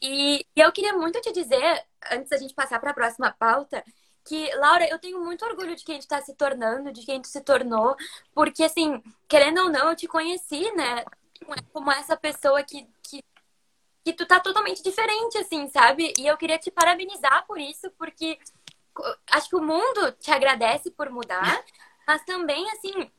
[0.00, 3.84] E, e eu queria muito te dizer, antes da gente passar para a próxima pauta,
[4.24, 7.14] que, Laura, eu tenho muito orgulho de quem a gente tá se tornando, de quem
[7.14, 7.96] a gente se tornou,
[8.34, 11.04] porque, assim, querendo ou não, eu te conheci, né,
[11.72, 13.22] como essa pessoa que, que
[14.04, 16.14] que tu tá totalmente diferente, assim, sabe?
[16.16, 18.38] E eu queria te parabenizar por isso, porque
[19.30, 21.64] acho que o mundo te agradece por mudar,
[22.06, 23.10] mas também, assim,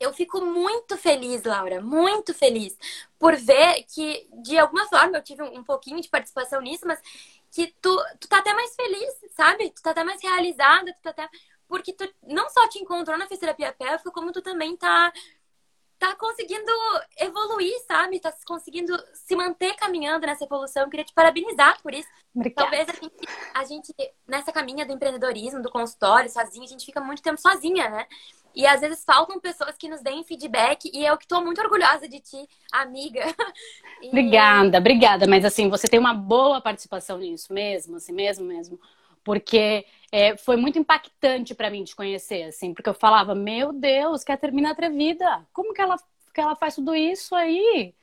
[0.00, 2.76] eu fico muito feliz, Laura, muito feliz
[3.18, 7.00] por ver que, de alguma forma, eu tive um pouquinho de participação nisso, mas
[7.50, 9.70] que tu, tu tá até mais feliz, sabe?
[9.70, 11.28] Tu tá até mais realizada, tu tá até.
[11.68, 15.12] Porque tu não só te encontrou na fisioterapia pélvica, como tu também tá
[16.00, 16.72] tá conseguindo
[17.18, 18.18] evoluir, sabe?
[18.18, 20.82] Tá conseguindo se manter caminhando nessa evolução.
[20.82, 22.08] Eu queria te parabenizar por isso.
[22.34, 22.70] Obrigada.
[22.70, 23.94] Talvez a gente, a gente,
[24.26, 28.06] nessa caminha do empreendedorismo, do consultório, sozinha, a gente fica muito tempo sozinha, né?
[28.54, 32.08] E às vezes faltam pessoas que nos deem feedback e eu que tô muito orgulhosa
[32.08, 33.22] de ti, amiga.
[34.02, 34.08] E...
[34.08, 35.26] Obrigada, obrigada.
[35.26, 38.80] Mas assim, você tem uma boa participação nisso mesmo, assim, mesmo, mesmo.
[39.24, 44.24] Porque é, foi muito impactante para mim te conhecer, assim, porque eu falava, meu Deus,
[44.24, 45.46] quer terminar atrevida?
[45.52, 45.96] Como que ela,
[46.34, 47.94] que ela faz tudo isso aí?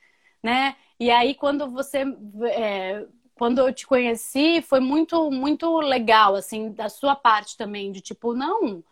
[0.42, 0.76] Né?
[1.00, 2.04] E aí, quando você.
[2.52, 8.00] É, quando eu te conheci, foi muito, muito legal, assim, da sua parte também, de
[8.00, 8.82] tipo, não,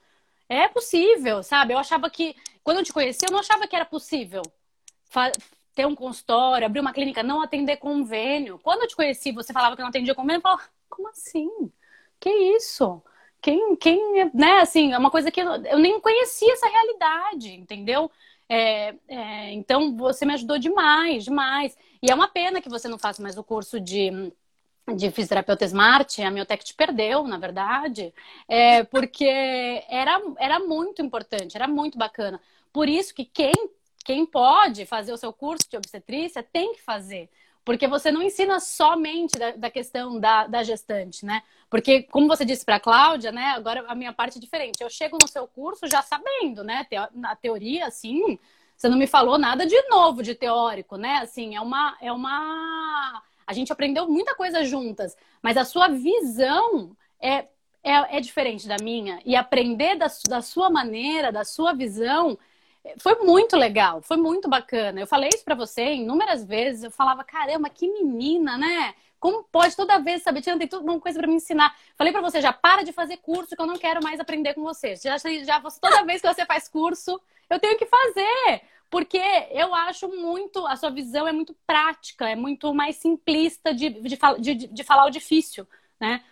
[0.48, 1.74] é possível, sabe?
[1.74, 4.42] Eu achava que, quando eu te conheci, eu não achava que era possível
[5.74, 8.58] ter um consultório, abrir uma clínica, não atender convênio.
[8.60, 11.50] Quando eu te conheci, você falava que não atendia convênio, eu falava, como assim?
[12.20, 13.02] Que isso?
[13.40, 18.10] Quem, quem, né, assim, é uma coisa que eu, nem conhecia essa realidade, entendeu?
[18.48, 21.76] É, é, então, você me ajudou demais, demais.
[22.02, 24.32] E é uma pena que você não faça mais o curso de,
[24.94, 26.22] de fisioterapeuta Smart.
[26.22, 28.12] A Miotec te perdeu, na verdade,
[28.48, 29.24] é, porque
[29.88, 32.40] era, era muito importante, era muito bacana.
[32.72, 33.52] Por isso que quem,
[34.04, 37.28] quem pode fazer o seu curso de obstetrícia tem que fazer.
[37.66, 41.42] Porque você não ensina somente da, da questão da, da, gestante, né?
[41.68, 43.54] Porque, como você disse para a Cláudia, né?
[43.56, 44.80] Agora a minha parte é diferente.
[44.80, 46.86] Eu chego no seu curso já sabendo, né?
[47.12, 48.38] Na teoria, assim,
[48.76, 51.16] você não me falou nada de novo de teórico, né?
[51.16, 51.96] Assim, é uma.
[52.00, 53.20] É uma...
[53.44, 57.48] A gente aprendeu muita coisa juntas, mas a sua visão é,
[57.82, 59.20] é, é diferente da minha.
[59.24, 62.38] E aprender da, da sua maneira, da sua visão,
[62.98, 65.00] foi muito legal, foi muito bacana.
[65.00, 66.84] Eu falei isso para você inúmeras vezes.
[66.84, 68.94] Eu falava, caramba, que menina, né?
[69.18, 70.40] Como pode toda vez, sabe?
[70.40, 71.74] Tia, tem tudo uma coisa para me ensinar.
[71.96, 74.62] Falei para você, já para de fazer curso que eu não quero mais aprender com
[74.62, 74.96] você.
[74.96, 78.62] Já, já você, toda vez que você faz curso, eu tenho que fazer.
[78.90, 79.20] porque
[79.50, 84.18] eu acho muito, a sua visão é muito prática, é muito mais simplista de, de,
[84.38, 85.66] de, de falar o difícil,
[86.00, 86.22] né?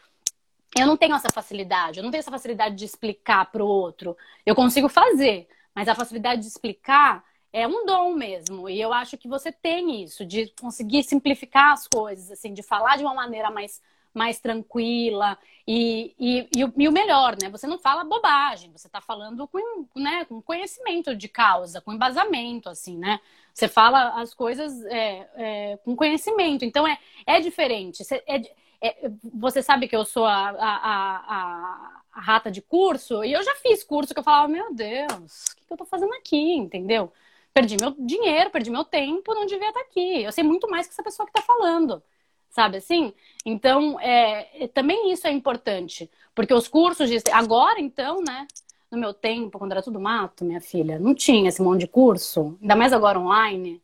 [0.77, 4.17] Eu não tenho essa facilidade, eu não tenho essa facilidade de explicar para o outro.
[4.45, 8.69] Eu consigo fazer, mas a facilidade de explicar é um dom mesmo.
[8.69, 12.97] E eu acho que você tem isso, de conseguir simplificar as coisas, assim, de falar
[12.97, 13.81] de uma maneira mais
[14.15, 17.51] mais tranquila e, e, e, o, e, o, melhor, né?
[17.51, 19.59] Você não fala bobagem, você está falando com,
[19.97, 23.19] né, com conhecimento de causa, com embasamento, assim, né?
[23.53, 26.97] Você fala as coisas é, é, com conhecimento, então é,
[27.27, 28.05] é diferente.
[28.05, 28.41] Você, é,
[28.81, 33.43] é, você sabe que eu sou a, a, a, a, rata de curso e eu
[33.43, 37.13] já fiz curso que eu falava, meu Deus, o que, eu estou fazendo aqui, entendeu?
[37.53, 40.23] Perdi meu dinheiro, perdi meu tempo, não devia estar aqui.
[40.23, 42.03] Eu sei muito mais que essa pessoa que está falando
[42.55, 43.13] sabe assim?
[43.45, 47.21] Então, é, também isso é importante, porque os cursos de...
[47.33, 48.47] agora então, né?
[48.91, 52.57] No meu tempo, quando era tudo mato, minha filha, não tinha esse monte de curso,
[52.63, 53.83] ainda mais agora online.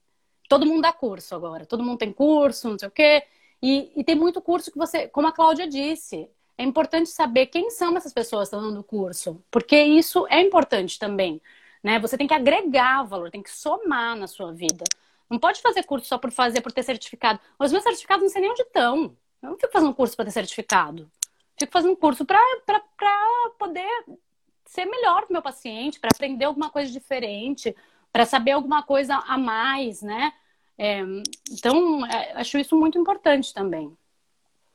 [0.49, 3.25] Todo mundo dá curso agora, todo mundo tem curso, não sei o quê.
[3.61, 6.29] E, e tem muito curso que você, como a Cláudia disse,
[6.61, 10.99] é importante saber quem são essas pessoas que estão dando curso, porque isso é importante
[10.99, 11.41] também.
[11.83, 11.99] Né?
[11.99, 14.85] Você tem que agregar valor, tem que somar na sua vida.
[15.31, 17.41] Não pode fazer curso só por fazer, por ter certificado.
[17.59, 19.17] Os meus certificados não sei nem onde estão.
[19.43, 21.11] Eu não fico fazendo curso para ter certificado.
[21.59, 22.39] Fico fazendo curso para
[23.59, 23.89] poder
[24.67, 27.75] ser melhor para o meu paciente, para aprender alguma coisa diferente,
[28.13, 30.31] para saber alguma coisa a mais, né?
[30.77, 31.01] É,
[31.51, 33.97] então, é, acho isso muito importante também.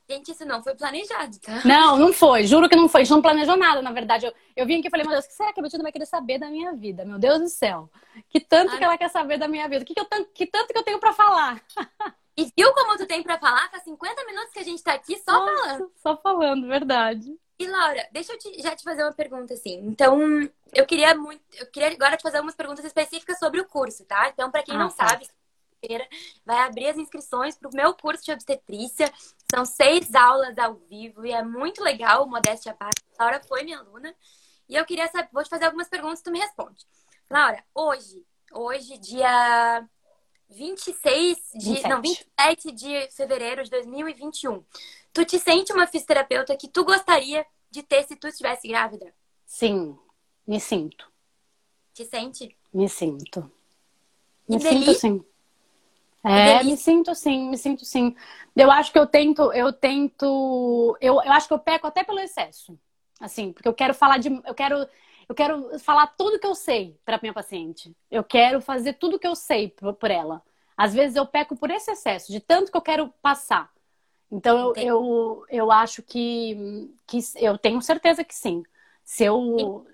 [0.09, 1.61] Gente, isso não foi planejado, tá?
[1.65, 2.45] Não, não foi.
[2.45, 3.01] Juro que não foi.
[3.01, 4.27] A gente não planejou nada, na verdade.
[4.27, 5.91] Eu, eu vim aqui e falei, meu Deus, o que será que a Bettina vai
[5.91, 7.03] querer saber da minha vida?
[7.03, 7.89] Meu Deus do céu.
[8.29, 8.77] Que tanto Ai.
[8.77, 9.83] que ela quer saber da minha vida?
[9.83, 11.61] Que, que, eu, que tanto que eu tenho para falar?
[12.37, 13.69] E viu como tu tem para falar?
[13.71, 15.91] Faz 50 minutos que a gente tá aqui só Nossa, falando.
[15.95, 17.33] Só falando, verdade.
[17.57, 19.79] E Laura, deixa eu te, já te fazer uma pergunta assim.
[19.85, 20.19] Então,
[20.73, 24.27] eu queria muito, eu queria agora te fazer algumas perguntas específicas sobre o curso, tá?
[24.27, 25.07] Então, para quem ah, não tá.
[25.07, 25.29] sabe,
[26.45, 29.11] vai abrir as inscrições para o meu curso de obstetrícia.
[29.53, 33.03] São seis aulas ao vivo e é muito legal, modéstia à parte.
[33.17, 34.15] A Laura foi minha aluna.
[34.67, 36.85] E eu queria saber, vou te fazer algumas perguntas e tu me responde.
[37.29, 39.87] Laura, hoje, hoje, dia
[40.49, 41.87] 26 de, 27.
[41.87, 44.63] não, 27 de fevereiro de 2021,
[45.11, 49.13] tu te sente uma fisioterapeuta que tu gostaria de ter se tu estivesse grávida?
[49.45, 49.97] Sim,
[50.45, 51.11] me sinto.
[51.93, 52.57] Te sente?
[52.73, 53.51] Me sinto.
[54.47, 55.25] Me sinto sim.
[56.27, 58.15] É, me sinto sim, me sinto sim.
[58.55, 62.19] Eu acho que eu tento, eu tento, eu, eu acho que eu peco até pelo
[62.19, 62.77] excesso.
[63.19, 64.87] Assim, porque eu quero falar de, eu quero,
[65.29, 67.95] eu quero falar tudo que eu sei para minha paciente.
[68.09, 70.41] Eu quero fazer tudo que eu sei por, por, ela.
[70.75, 73.71] Às vezes eu peco por esse excesso, de tanto que eu quero passar.
[74.31, 78.63] Então eu, eu, eu acho que, que eu tenho certeza que sim.
[79.03, 79.85] Se eu,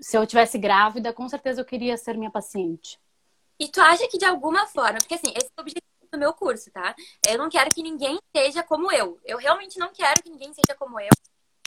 [0.00, 2.98] se eu tivesse grávida, com certeza eu queria ser minha paciente.
[3.60, 6.32] E tu acha que de alguma forma, porque assim, esse é o objetivo do meu
[6.32, 6.94] curso, tá?
[7.28, 9.20] Eu não quero que ninguém seja como eu.
[9.22, 11.10] Eu realmente não quero que ninguém seja como eu.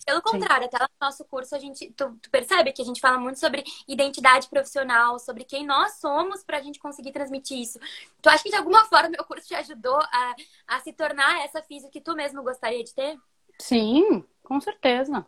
[0.04, 0.76] Pelo contrário, Sim.
[0.76, 3.64] até no nosso curso a gente, tu, tu, percebe que a gente fala muito sobre
[3.88, 7.80] identidade profissional, sobre quem nós somos para a gente conseguir transmitir isso.
[8.22, 10.36] Tu acha que de alguma forma meu curso te ajudou a,
[10.68, 13.18] a se tornar essa física que tu mesmo gostaria de ter?
[13.60, 15.26] Sim, com certeza.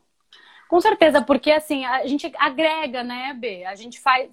[0.68, 3.64] Com certeza, porque assim, a gente agrega, né, B?
[3.66, 4.32] A gente faz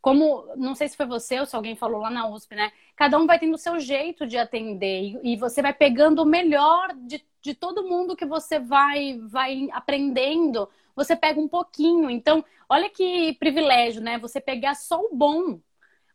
[0.00, 2.72] como, não sei se foi você ou se alguém falou lá na USP, né?
[2.96, 6.94] Cada um vai tendo o seu jeito de atender e, você vai pegando o melhor
[6.94, 10.68] de, de todo mundo que você vai, vai aprendendo.
[10.96, 12.08] Você pega um pouquinho.
[12.10, 14.18] Então, olha que privilégio, né?
[14.18, 15.60] Você pegar só o bom.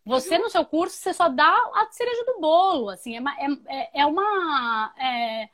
[0.04, 3.18] Você, no seu curso, você só dá a cereja do bolo, assim.
[3.18, 3.22] É,
[3.68, 4.94] é, é uma...
[4.98, 5.50] É,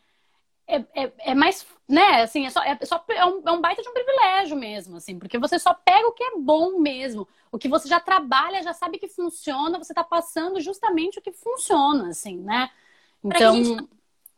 [0.67, 3.81] é, é, é, mais, né, assim, é só, é, só é, um, é um baita
[3.81, 7.57] de um privilégio mesmo, assim, porque você só pega o que é bom mesmo, o
[7.57, 12.07] que você já trabalha, já sabe que funciona, você tá passando justamente o que funciona,
[12.07, 12.69] assim, né?
[13.23, 13.87] Então.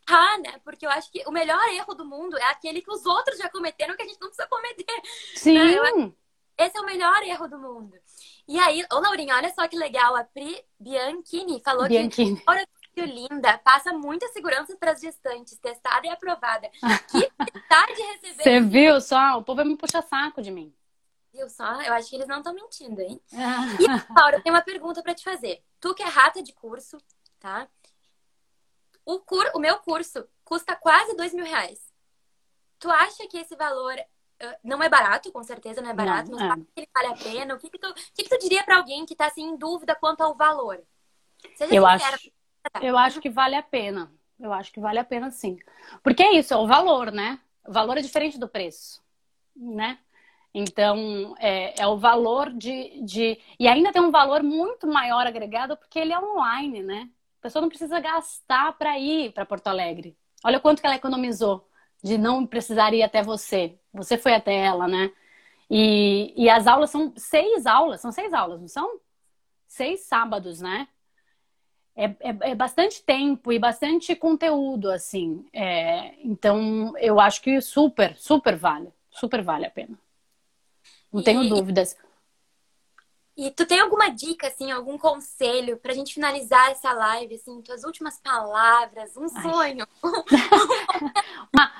[0.05, 0.59] Ah, né?
[0.65, 3.49] Porque eu acho que o melhor erro do mundo é aquele que os outros já
[3.49, 4.91] cometeram que a gente não precisa cometer.
[4.91, 5.01] Né?
[5.35, 5.57] Sim.
[5.57, 6.11] Né?
[6.57, 7.93] Esse é o melhor erro do mundo.
[8.47, 12.35] E aí, ô Laurinha, olha só que legal, a Pri Bianchini falou Bianchini.
[12.35, 12.43] que
[13.01, 16.69] linda, passa muita segurança para as gestantes, testada e aprovada.
[17.09, 18.43] Que vontade de receber.
[18.43, 19.37] Você viu só?
[19.37, 20.73] O povo vai me puxar saco de mim.
[21.33, 21.81] Viu só?
[21.81, 23.19] Eu acho que eles não estão mentindo, hein?
[23.31, 25.63] e, Laura, eu tenho uma pergunta para te fazer.
[25.79, 26.97] Tu que é rata de curso,
[27.39, 27.67] tá?
[29.03, 29.49] O, cur...
[29.55, 31.79] o meu curso custa quase dois mil reais.
[32.77, 35.31] Tu acha que esse valor uh, não é barato?
[35.31, 36.63] Com certeza não é barato, não, mas é.
[36.75, 37.55] ele vale a pena?
[37.55, 39.57] O que, que, tu, o que, que tu diria para alguém que está assim, em
[39.57, 40.83] dúvida quanto ao valor?
[41.55, 42.31] Seja eu sincera, acho
[42.81, 44.11] eu acho que vale a pena.
[44.39, 45.57] Eu acho que vale a pena sim.
[46.03, 47.39] Porque é isso, é o valor, né?
[47.65, 49.01] O valor é diferente do preço,
[49.55, 49.99] né?
[50.53, 53.39] Então, é, é, o valor de, de.
[53.59, 57.09] E ainda tem um valor muito maior agregado porque ele é online, né?
[57.39, 60.15] A pessoa não precisa gastar para ir para Porto Alegre.
[60.43, 61.67] Olha quanto que ela economizou
[62.03, 63.79] de não precisar ir até você.
[63.93, 65.11] Você foi até ela, né?
[65.69, 68.99] E, e as aulas são seis aulas, são seis aulas, não são?
[69.67, 70.87] Seis sábados, né?
[71.95, 75.45] É, é, é bastante tempo e bastante conteúdo, assim.
[75.53, 78.91] É, então, eu acho que super, super vale.
[79.11, 79.97] Super vale a pena.
[81.11, 81.95] Não e, tenho dúvidas.
[83.37, 87.83] E tu tem alguma dica, assim, algum conselho pra gente finalizar essa live, assim, tuas
[87.83, 89.43] últimas palavras, um Ai.
[89.43, 89.87] sonho?
[91.53, 91.71] uma,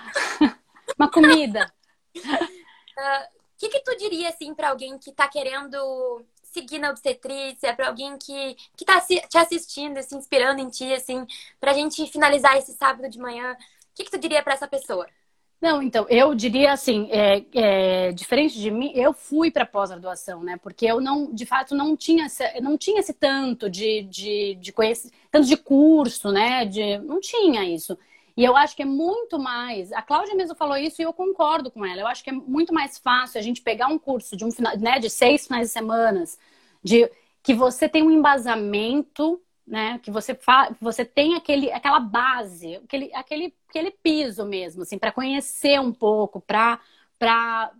[0.97, 1.73] uma comida.
[2.15, 7.75] O uh, que que tu diria, assim, pra alguém que tá querendo seguir na obstetrícia,
[7.75, 11.25] para alguém que, que tá te assistindo, se inspirando em ti, assim,
[11.59, 15.07] pra gente finalizar esse sábado de manhã, o que, que tu diria para essa pessoa?
[15.63, 20.57] Não, então, eu diria assim, é, é, diferente de mim, eu fui para pós-graduação, né?
[20.61, 22.27] Porque eu não, de fato, não tinha,
[22.61, 26.65] não tinha esse tanto de, de, de conhecimento, tanto de curso, né?
[26.65, 27.97] De, não tinha isso.
[28.35, 29.91] E eu acho que é muito mais.
[29.91, 32.01] A Cláudia mesmo falou isso e eu concordo com ela.
[32.01, 34.77] Eu acho que é muito mais fácil a gente pegar um curso de um final,
[34.77, 36.37] né, de seis finais de semanas,
[36.83, 37.09] de
[37.43, 39.99] que você tem um embasamento né?
[39.99, 40.75] Que você fa...
[40.81, 46.41] você tem aquele, aquela base, aquele, aquele, aquele piso mesmo, assim, para conhecer um pouco,
[46.41, 46.79] para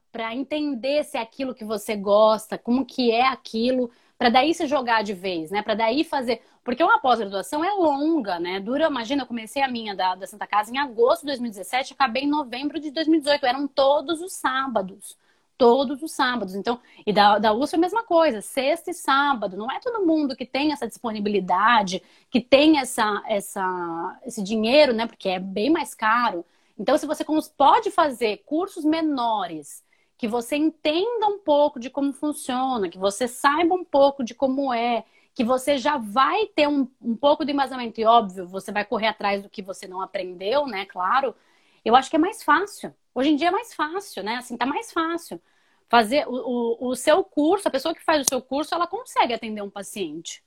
[0.10, 4.66] para entender se é aquilo que você gosta, como que é aquilo, para daí se
[4.68, 5.62] jogar de vez, né?
[5.62, 8.60] Para daí fazer, porque uma pós-graduação é longa, né?
[8.60, 12.24] Dura, imagina, eu comecei a minha da, da Santa Casa em agosto de 2017, acabei
[12.24, 15.18] em novembro de 2018, eram todos os sábados
[15.58, 16.56] todos os sábados.
[16.56, 19.56] Então, e da, da USP é a mesma coisa, sexta e sábado.
[19.56, 25.08] Não é todo mundo que tem essa disponibilidade, que tem essa, essa, esse dinheiro, né?
[25.08, 26.46] Porque é bem mais caro.
[26.78, 27.24] Então, se você
[27.56, 29.84] pode fazer cursos menores,
[30.18, 34.74] que você entenda um pouco de como funciona, que você saiba um pouco de como
[34.74, 35.04] é,
[35.34, 39.08] que você já vai ter um, um pouco de embasamento, e óbvio, você vai correr
[39.08, 40.86] atrás do que você não aprendeu, né?
[40.86, 41.36] Claro.
[41.84, 42.94] Eu acho que é mais fácil.
[43.16, 44.36] Hoje em dia é mais fácil, né?
[44.36, 45.42] Assim, tá mais fácil.
[45.90, 49.34] Fazer o, o, o seu curso, a pessoa que faz o seu curso, ela consegue
[49.34, 50.44] atender um paciente.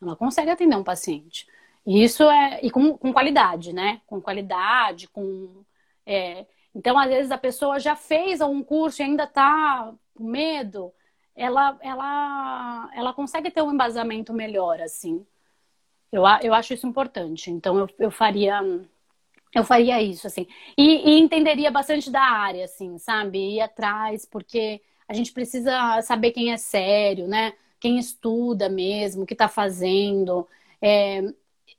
[0.00, 1.46] Ela consegue atender um paciente.
[1.86, 2.60] E isso é.
[2.62, 4.00] E com, com qualidade, né?
[4.06, 5.64] Com qualidade, com.
[6.06, 10.92] É, então, às vezes, a pessoa já fez algum curso e ainda está com medo,
[11.36, 15.26] ela, ela, ela consegue ter um embasamento melhor, assim.
[16.12, 17.50] Eu, eu acho isso importante.
[17.50, 18.62] Então, eu, eu faria
[19.54, 20.46] eu faria isso, assim.
[20.76, 23.56] E, e, entenderia bastante da área, assim, sabe?
[23.56, 27.52] Ir atrás, porque a gente precisa saber quem é sério, né?
[27.78, 30.48] Quem estuda mesmo, o que está fazendo.
[30.82, 31.22] É,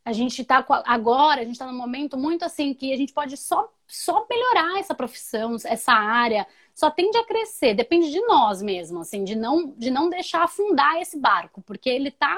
[0.06, 3.36] a gente está agora, a gente está num momento muito assim que a gente pode
[3.36, 9.00] só, só melhorar essa profissão, essa área, só tende a crescer, depende de nós mesmo,
[9.00, 12.38] assim, de não, de não deixar afundar esse barco, porque ele está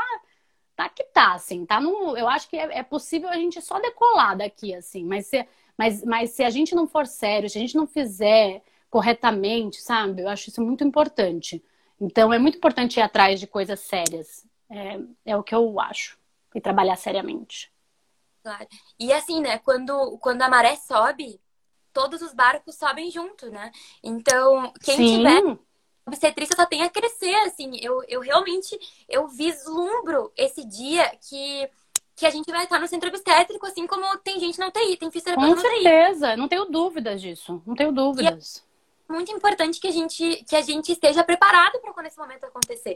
[0.76, 2.16] tá que tá, assim, tá no.
[2.16, 5.44] Eu acho que é, é, possível a gente só decolar daqui, assim, mas se,
[5.76, 8.62] mas, mas se a gente não for sério, se a gente não fizer
[8.92, 10.22] corretamente, sabe?
[10.22, 11.64] Eu acho isso muito importante.
[12.00, 14.46] Então é muito importante ir atrás de coisas sérias.
[14.70, 16.18] É, é o que eu acho.
[16.54, 17.72] E trabalhar seriamente.
[18.44, 18.68] Claro.
[19.00, 21.40] E assim, né, quando, quando a maré sobe,
[21.98, 23.72] todos os barcos sobem junto, né?
[24.04, 25.18] Então, quem Sim.
[25.18, 25.58] tiver
[26.06, 27.72] obstetrícia só tem a crescer, assim.
[27.82, 28.78] Eu, eu realmente,
[29.10, 31.68] eu vislumbro esse dia que,
[32.16, 35.10] que a gente vai estar no centro obstétrico, assim como tem gente na UTI, tem
[35.10, 38.64] fisioterapeuta Com certeza, não tenho dúvidas disso, não tenho dúvidas.
[39.10, 42.44] É muito importante que a gente, que a gente esteja preparado para quando esse momento
[42.44, 42.96] acontecer.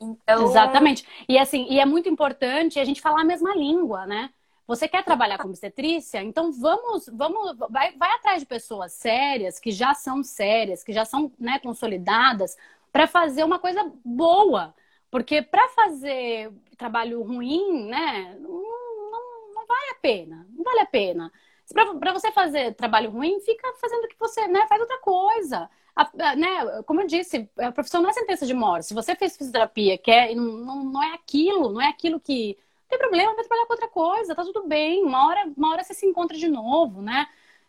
[0.00, 0.44] Então...
[0.44, 1.04] Exatamente.
[1.28, 4.30] E assim, e é muito importante a gente falar a mesma língua, né?
[4.66, 6.22] Você quer trabalhar com obstetrícia?
[6.22, 11.04] Então vamos, vamos, vai, vai atrás de pessoas sérias, que já são sérias, que já
[11.04, 12.56] são né, consolidadas,
[12.92, 14.74] para fazer uma coisa boa.
[15.10, 20.46] Porque para fazer trabalho ruim, né, não, não, não, vale a pena.
[20.50, 21.32] Não vale a pena.
[21.72, 25.70] Para você fazer trabalho ruim, fica fazendo o que você, né, faz outra coisa.
[25.94, 28.86] A, a, né, como eu disse, a profissão não é sentença de morte.
[28.86, 32.98] Se você fez fisioterapia, quer, não, não é aquilo, não é aquilo que não tem
[32.98, 35.02] problema, vai trabalhar com outra coisa, tá tudo bem.
[35.04, 37.26] Uma hora, uma hora você se encontra de novo, né?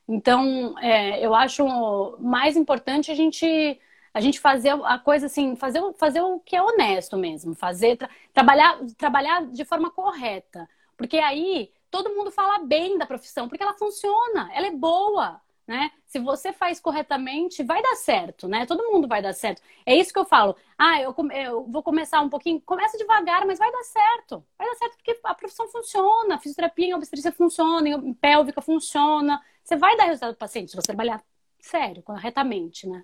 [0.08, 3.80] Então, é, eu acho mais importante a gente
[4.14, 8.10] a gente fazer a coisa assim, fazer, fazer o que é honesto mesmo, fazer tra
[8.34, 13.74] trabalhar trabalhar de forma correta, porque aí todo mundo fala bem da profissão, porque ela
[13.76, 15.92] funciona, ela é boa né?
[16.06, 18.66] Se você faz corretamente, vai dar certo, né?
[18.66, 19.62] Todo mundo vai dar certo.
[19.86, 20.56] É isso que eu falo.
[20.78, 24.46] Ah, eu, eu vou começar um pouquinho, começa devagar, mas vai dar certo.
[24.58, 29.42] Vai dar certo porque a profissão funciona, a fisioterapia em obstetrícia funciona, em pélvica funciona.
[29.62, 31.22] Você vai dar resultado para o paciente se você trabalhar
[31.60, 33.04] sério, corretamente, né?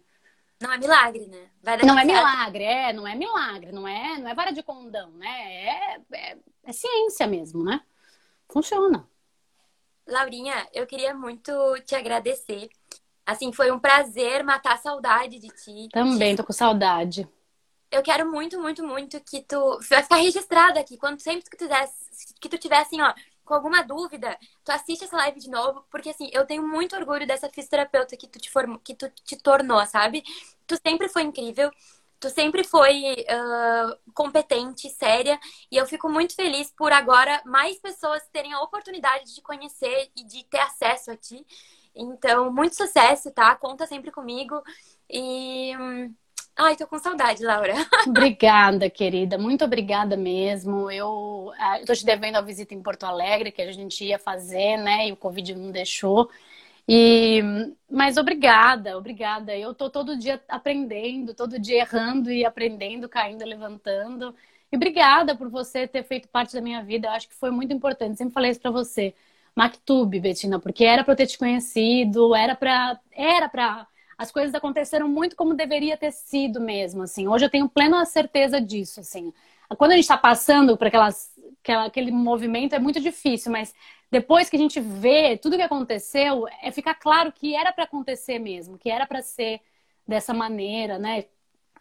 [0.61, 1.49] Não é milagre, né?
[1.83, 5.27] não é milagre, é, não é milagre, não é, não é vara de condão, né?
[5.27, 7.81] É, é, é ciência mesmo, né?
[8.49, 9.05] Funciona.
[10.07, 11.51] Laurinha, eu queria muito
[11.85, 12.69] te agradecer.
[13.25, 15.89] Assim, foi um prazer matar a saudade de ti.
[15.91, 17.27] Também tô com saudade.
[17.89, 20.97] Eu quero muito, muito, muito que tu vai ficar registrado aqui.
[20.97, 23.13] Quando sempre que tu tivesse, que tu tivesse assim, ó,
[23.45, 27.27] com alguma dúvida, tu assiste essa live de novo, porque assim, eu tenho muito orgulho
[27.27, 30.23] dessa fisioterapeuta que tu te formou, que tu te tornou, sabe?
[30.65, 31.71] Tu sempre foi incrível,
[32.23, 35.37] tu sempre foi uh, competente, séria,
[35.69, 40.23] e eu fico muito feliz por agora mais pessoas terem a oportunidade de conhecer e
[40.23, 41.45] de ter acesso a ti.
[41.93, 43.53] Então, muito sucesso, tá?
[43.57, 44.61] Conta sempre comigo.
[45.09, 45.75] E.
[45.77, 46.15] Hum,
[46.55, 47.73] Ai, tô com saudade, Laura.
[48.07, 49.39] Obrigada, querida.
[49.39, 50.89] Muito obrigada mesmo.
[50.91, 54.19] Eu, ah, eu tô te devendo a visita em Porto Alegre, que a gente ia
[54.19, 55.07] fazer, né?
[55.07, 56.29] E o Covid não deixou.
[56.87, 57.41] E,
[57.89, 59.55] mas obrigada, obrigada.
[59.57, 64.35] Eu tô todo dia aprendendo, todo dia errando e aprendendo, caindo, levantando.
[64.71, 67.07] E obrigada por você ter feito parte da minha vida.
[67.07, 68.17] Eu acho que foi muito importante.
[68.17, 69.13] Sempre falei isso para você.
[69.55, 74.53] Mactube, Betina, porque era para eu ter te conhecido, era para era para as coisas
[74.55, 77.27] aconteceram muito como deveria ter sido mesmo, assim.
[77.27, 79.31] Hoje eu tenho plena certeza disso, assim.
[79.77, 83.73] Quando a gente está passando por aquelas, aquela, aquele movimento é muito difícil, mas
[84.11, 88.39] depois que a gente vê tudo que aconteceu, é ficar claro que era para acontecer
[88.39, 89.59] mesmo, que era para ser
[90.07, 91.25] dessa maneira, né?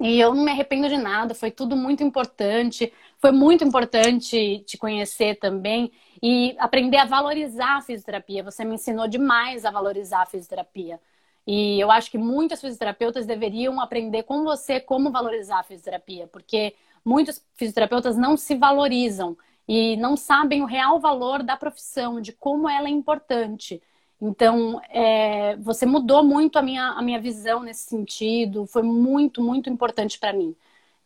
[0.00, 2.92] E eu não me arrependo de nada, foi tudo muito importante.
[3.18, 8.42] Foi muito importante te conhecer também e aprender a valorizar a fisioterapia.
[8.42, 10.98] Você me ensinou demais a valorizar a fisioterapia.
[11.46, 16.74] E eu acho que muitas fisioterapeutas deveriam aprender com você como valorizar a fisioterapia, porque
[17.04, 19.36] muitos fisioterapeutas não se valorizam
[19.68, 23.82] e não sabem o real valor da profissão, de como ela é importante.
[24.20, 29.68] Então, é, você mudou muito a minha, a minha visão nesse sentido, foi muito, muito
[29.70, 30.54] importante para mim.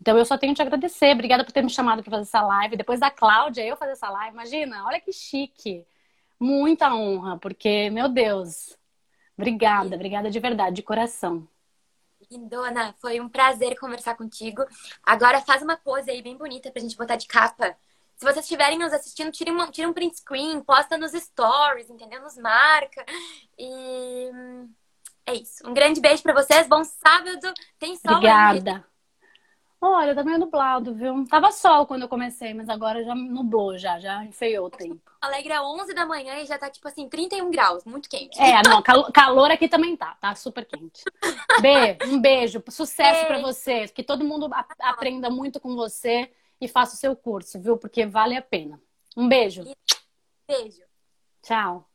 [0.00, 1.12] Então, eu só tenho que te agradecer.
[1.14, 2.76] Obrigada por ter me chamado para fazer essa live.
[2.76, 4.34] Depois da Cláudia, eu fazer essa live.
[4.34, 5.86] Imagina, olha que chique.
[6.38, 8.76] Muita honra, porque, meu Deus,
[9.36, 11.46] Obrigada, obrigada de verdade, de coração.
[12.30, 14.64] Lindona, foi um prazer conversar contigo.
[15.02, 17.76] Agora faz uma pose aí bem bonita pra gente botar de capa.
[18.16, 22.22] Se vocês estiverem nos assistindo, tire um, tire um print screen, posta nos stories, entendeu?
[22.22, 23.04] Nos marca.
[23.58, 24.30] E
[25.26, 25.68] é isso.
[25.68, 26.66] Um grande beijo para vocês.
[26.66, 27.52] Bom sábado.
[27.78, 28.76] Tem sol Obrigada.
[28.76, 28.95] Aí.
[29.80, 31.24] Olha, tá meio nublado, viu?
[31.28, 35.12] Tava sol quando eu comecei, mas agora já nublou, já, já enfeiou o tempo.
[35.20, 38.40] Alegre é 11 da manhã e já tá tipo assim, 31 graus, muito quente.
[38.40, 41.02] É, não, calor aqui também tá, tá super quente.
[41.60, 44.48] Beijo, um beijo, sucesso para você, que todo mundo
[44.80, 47.76] aprenda muito com você e faça o seu curso, viu?
[47.76, 48.80] Porque vale a pena.
[49.16, 49.64] Um beijo.
[50.48, 50.82] Beijo.
[51.42, 51.86] Tchau.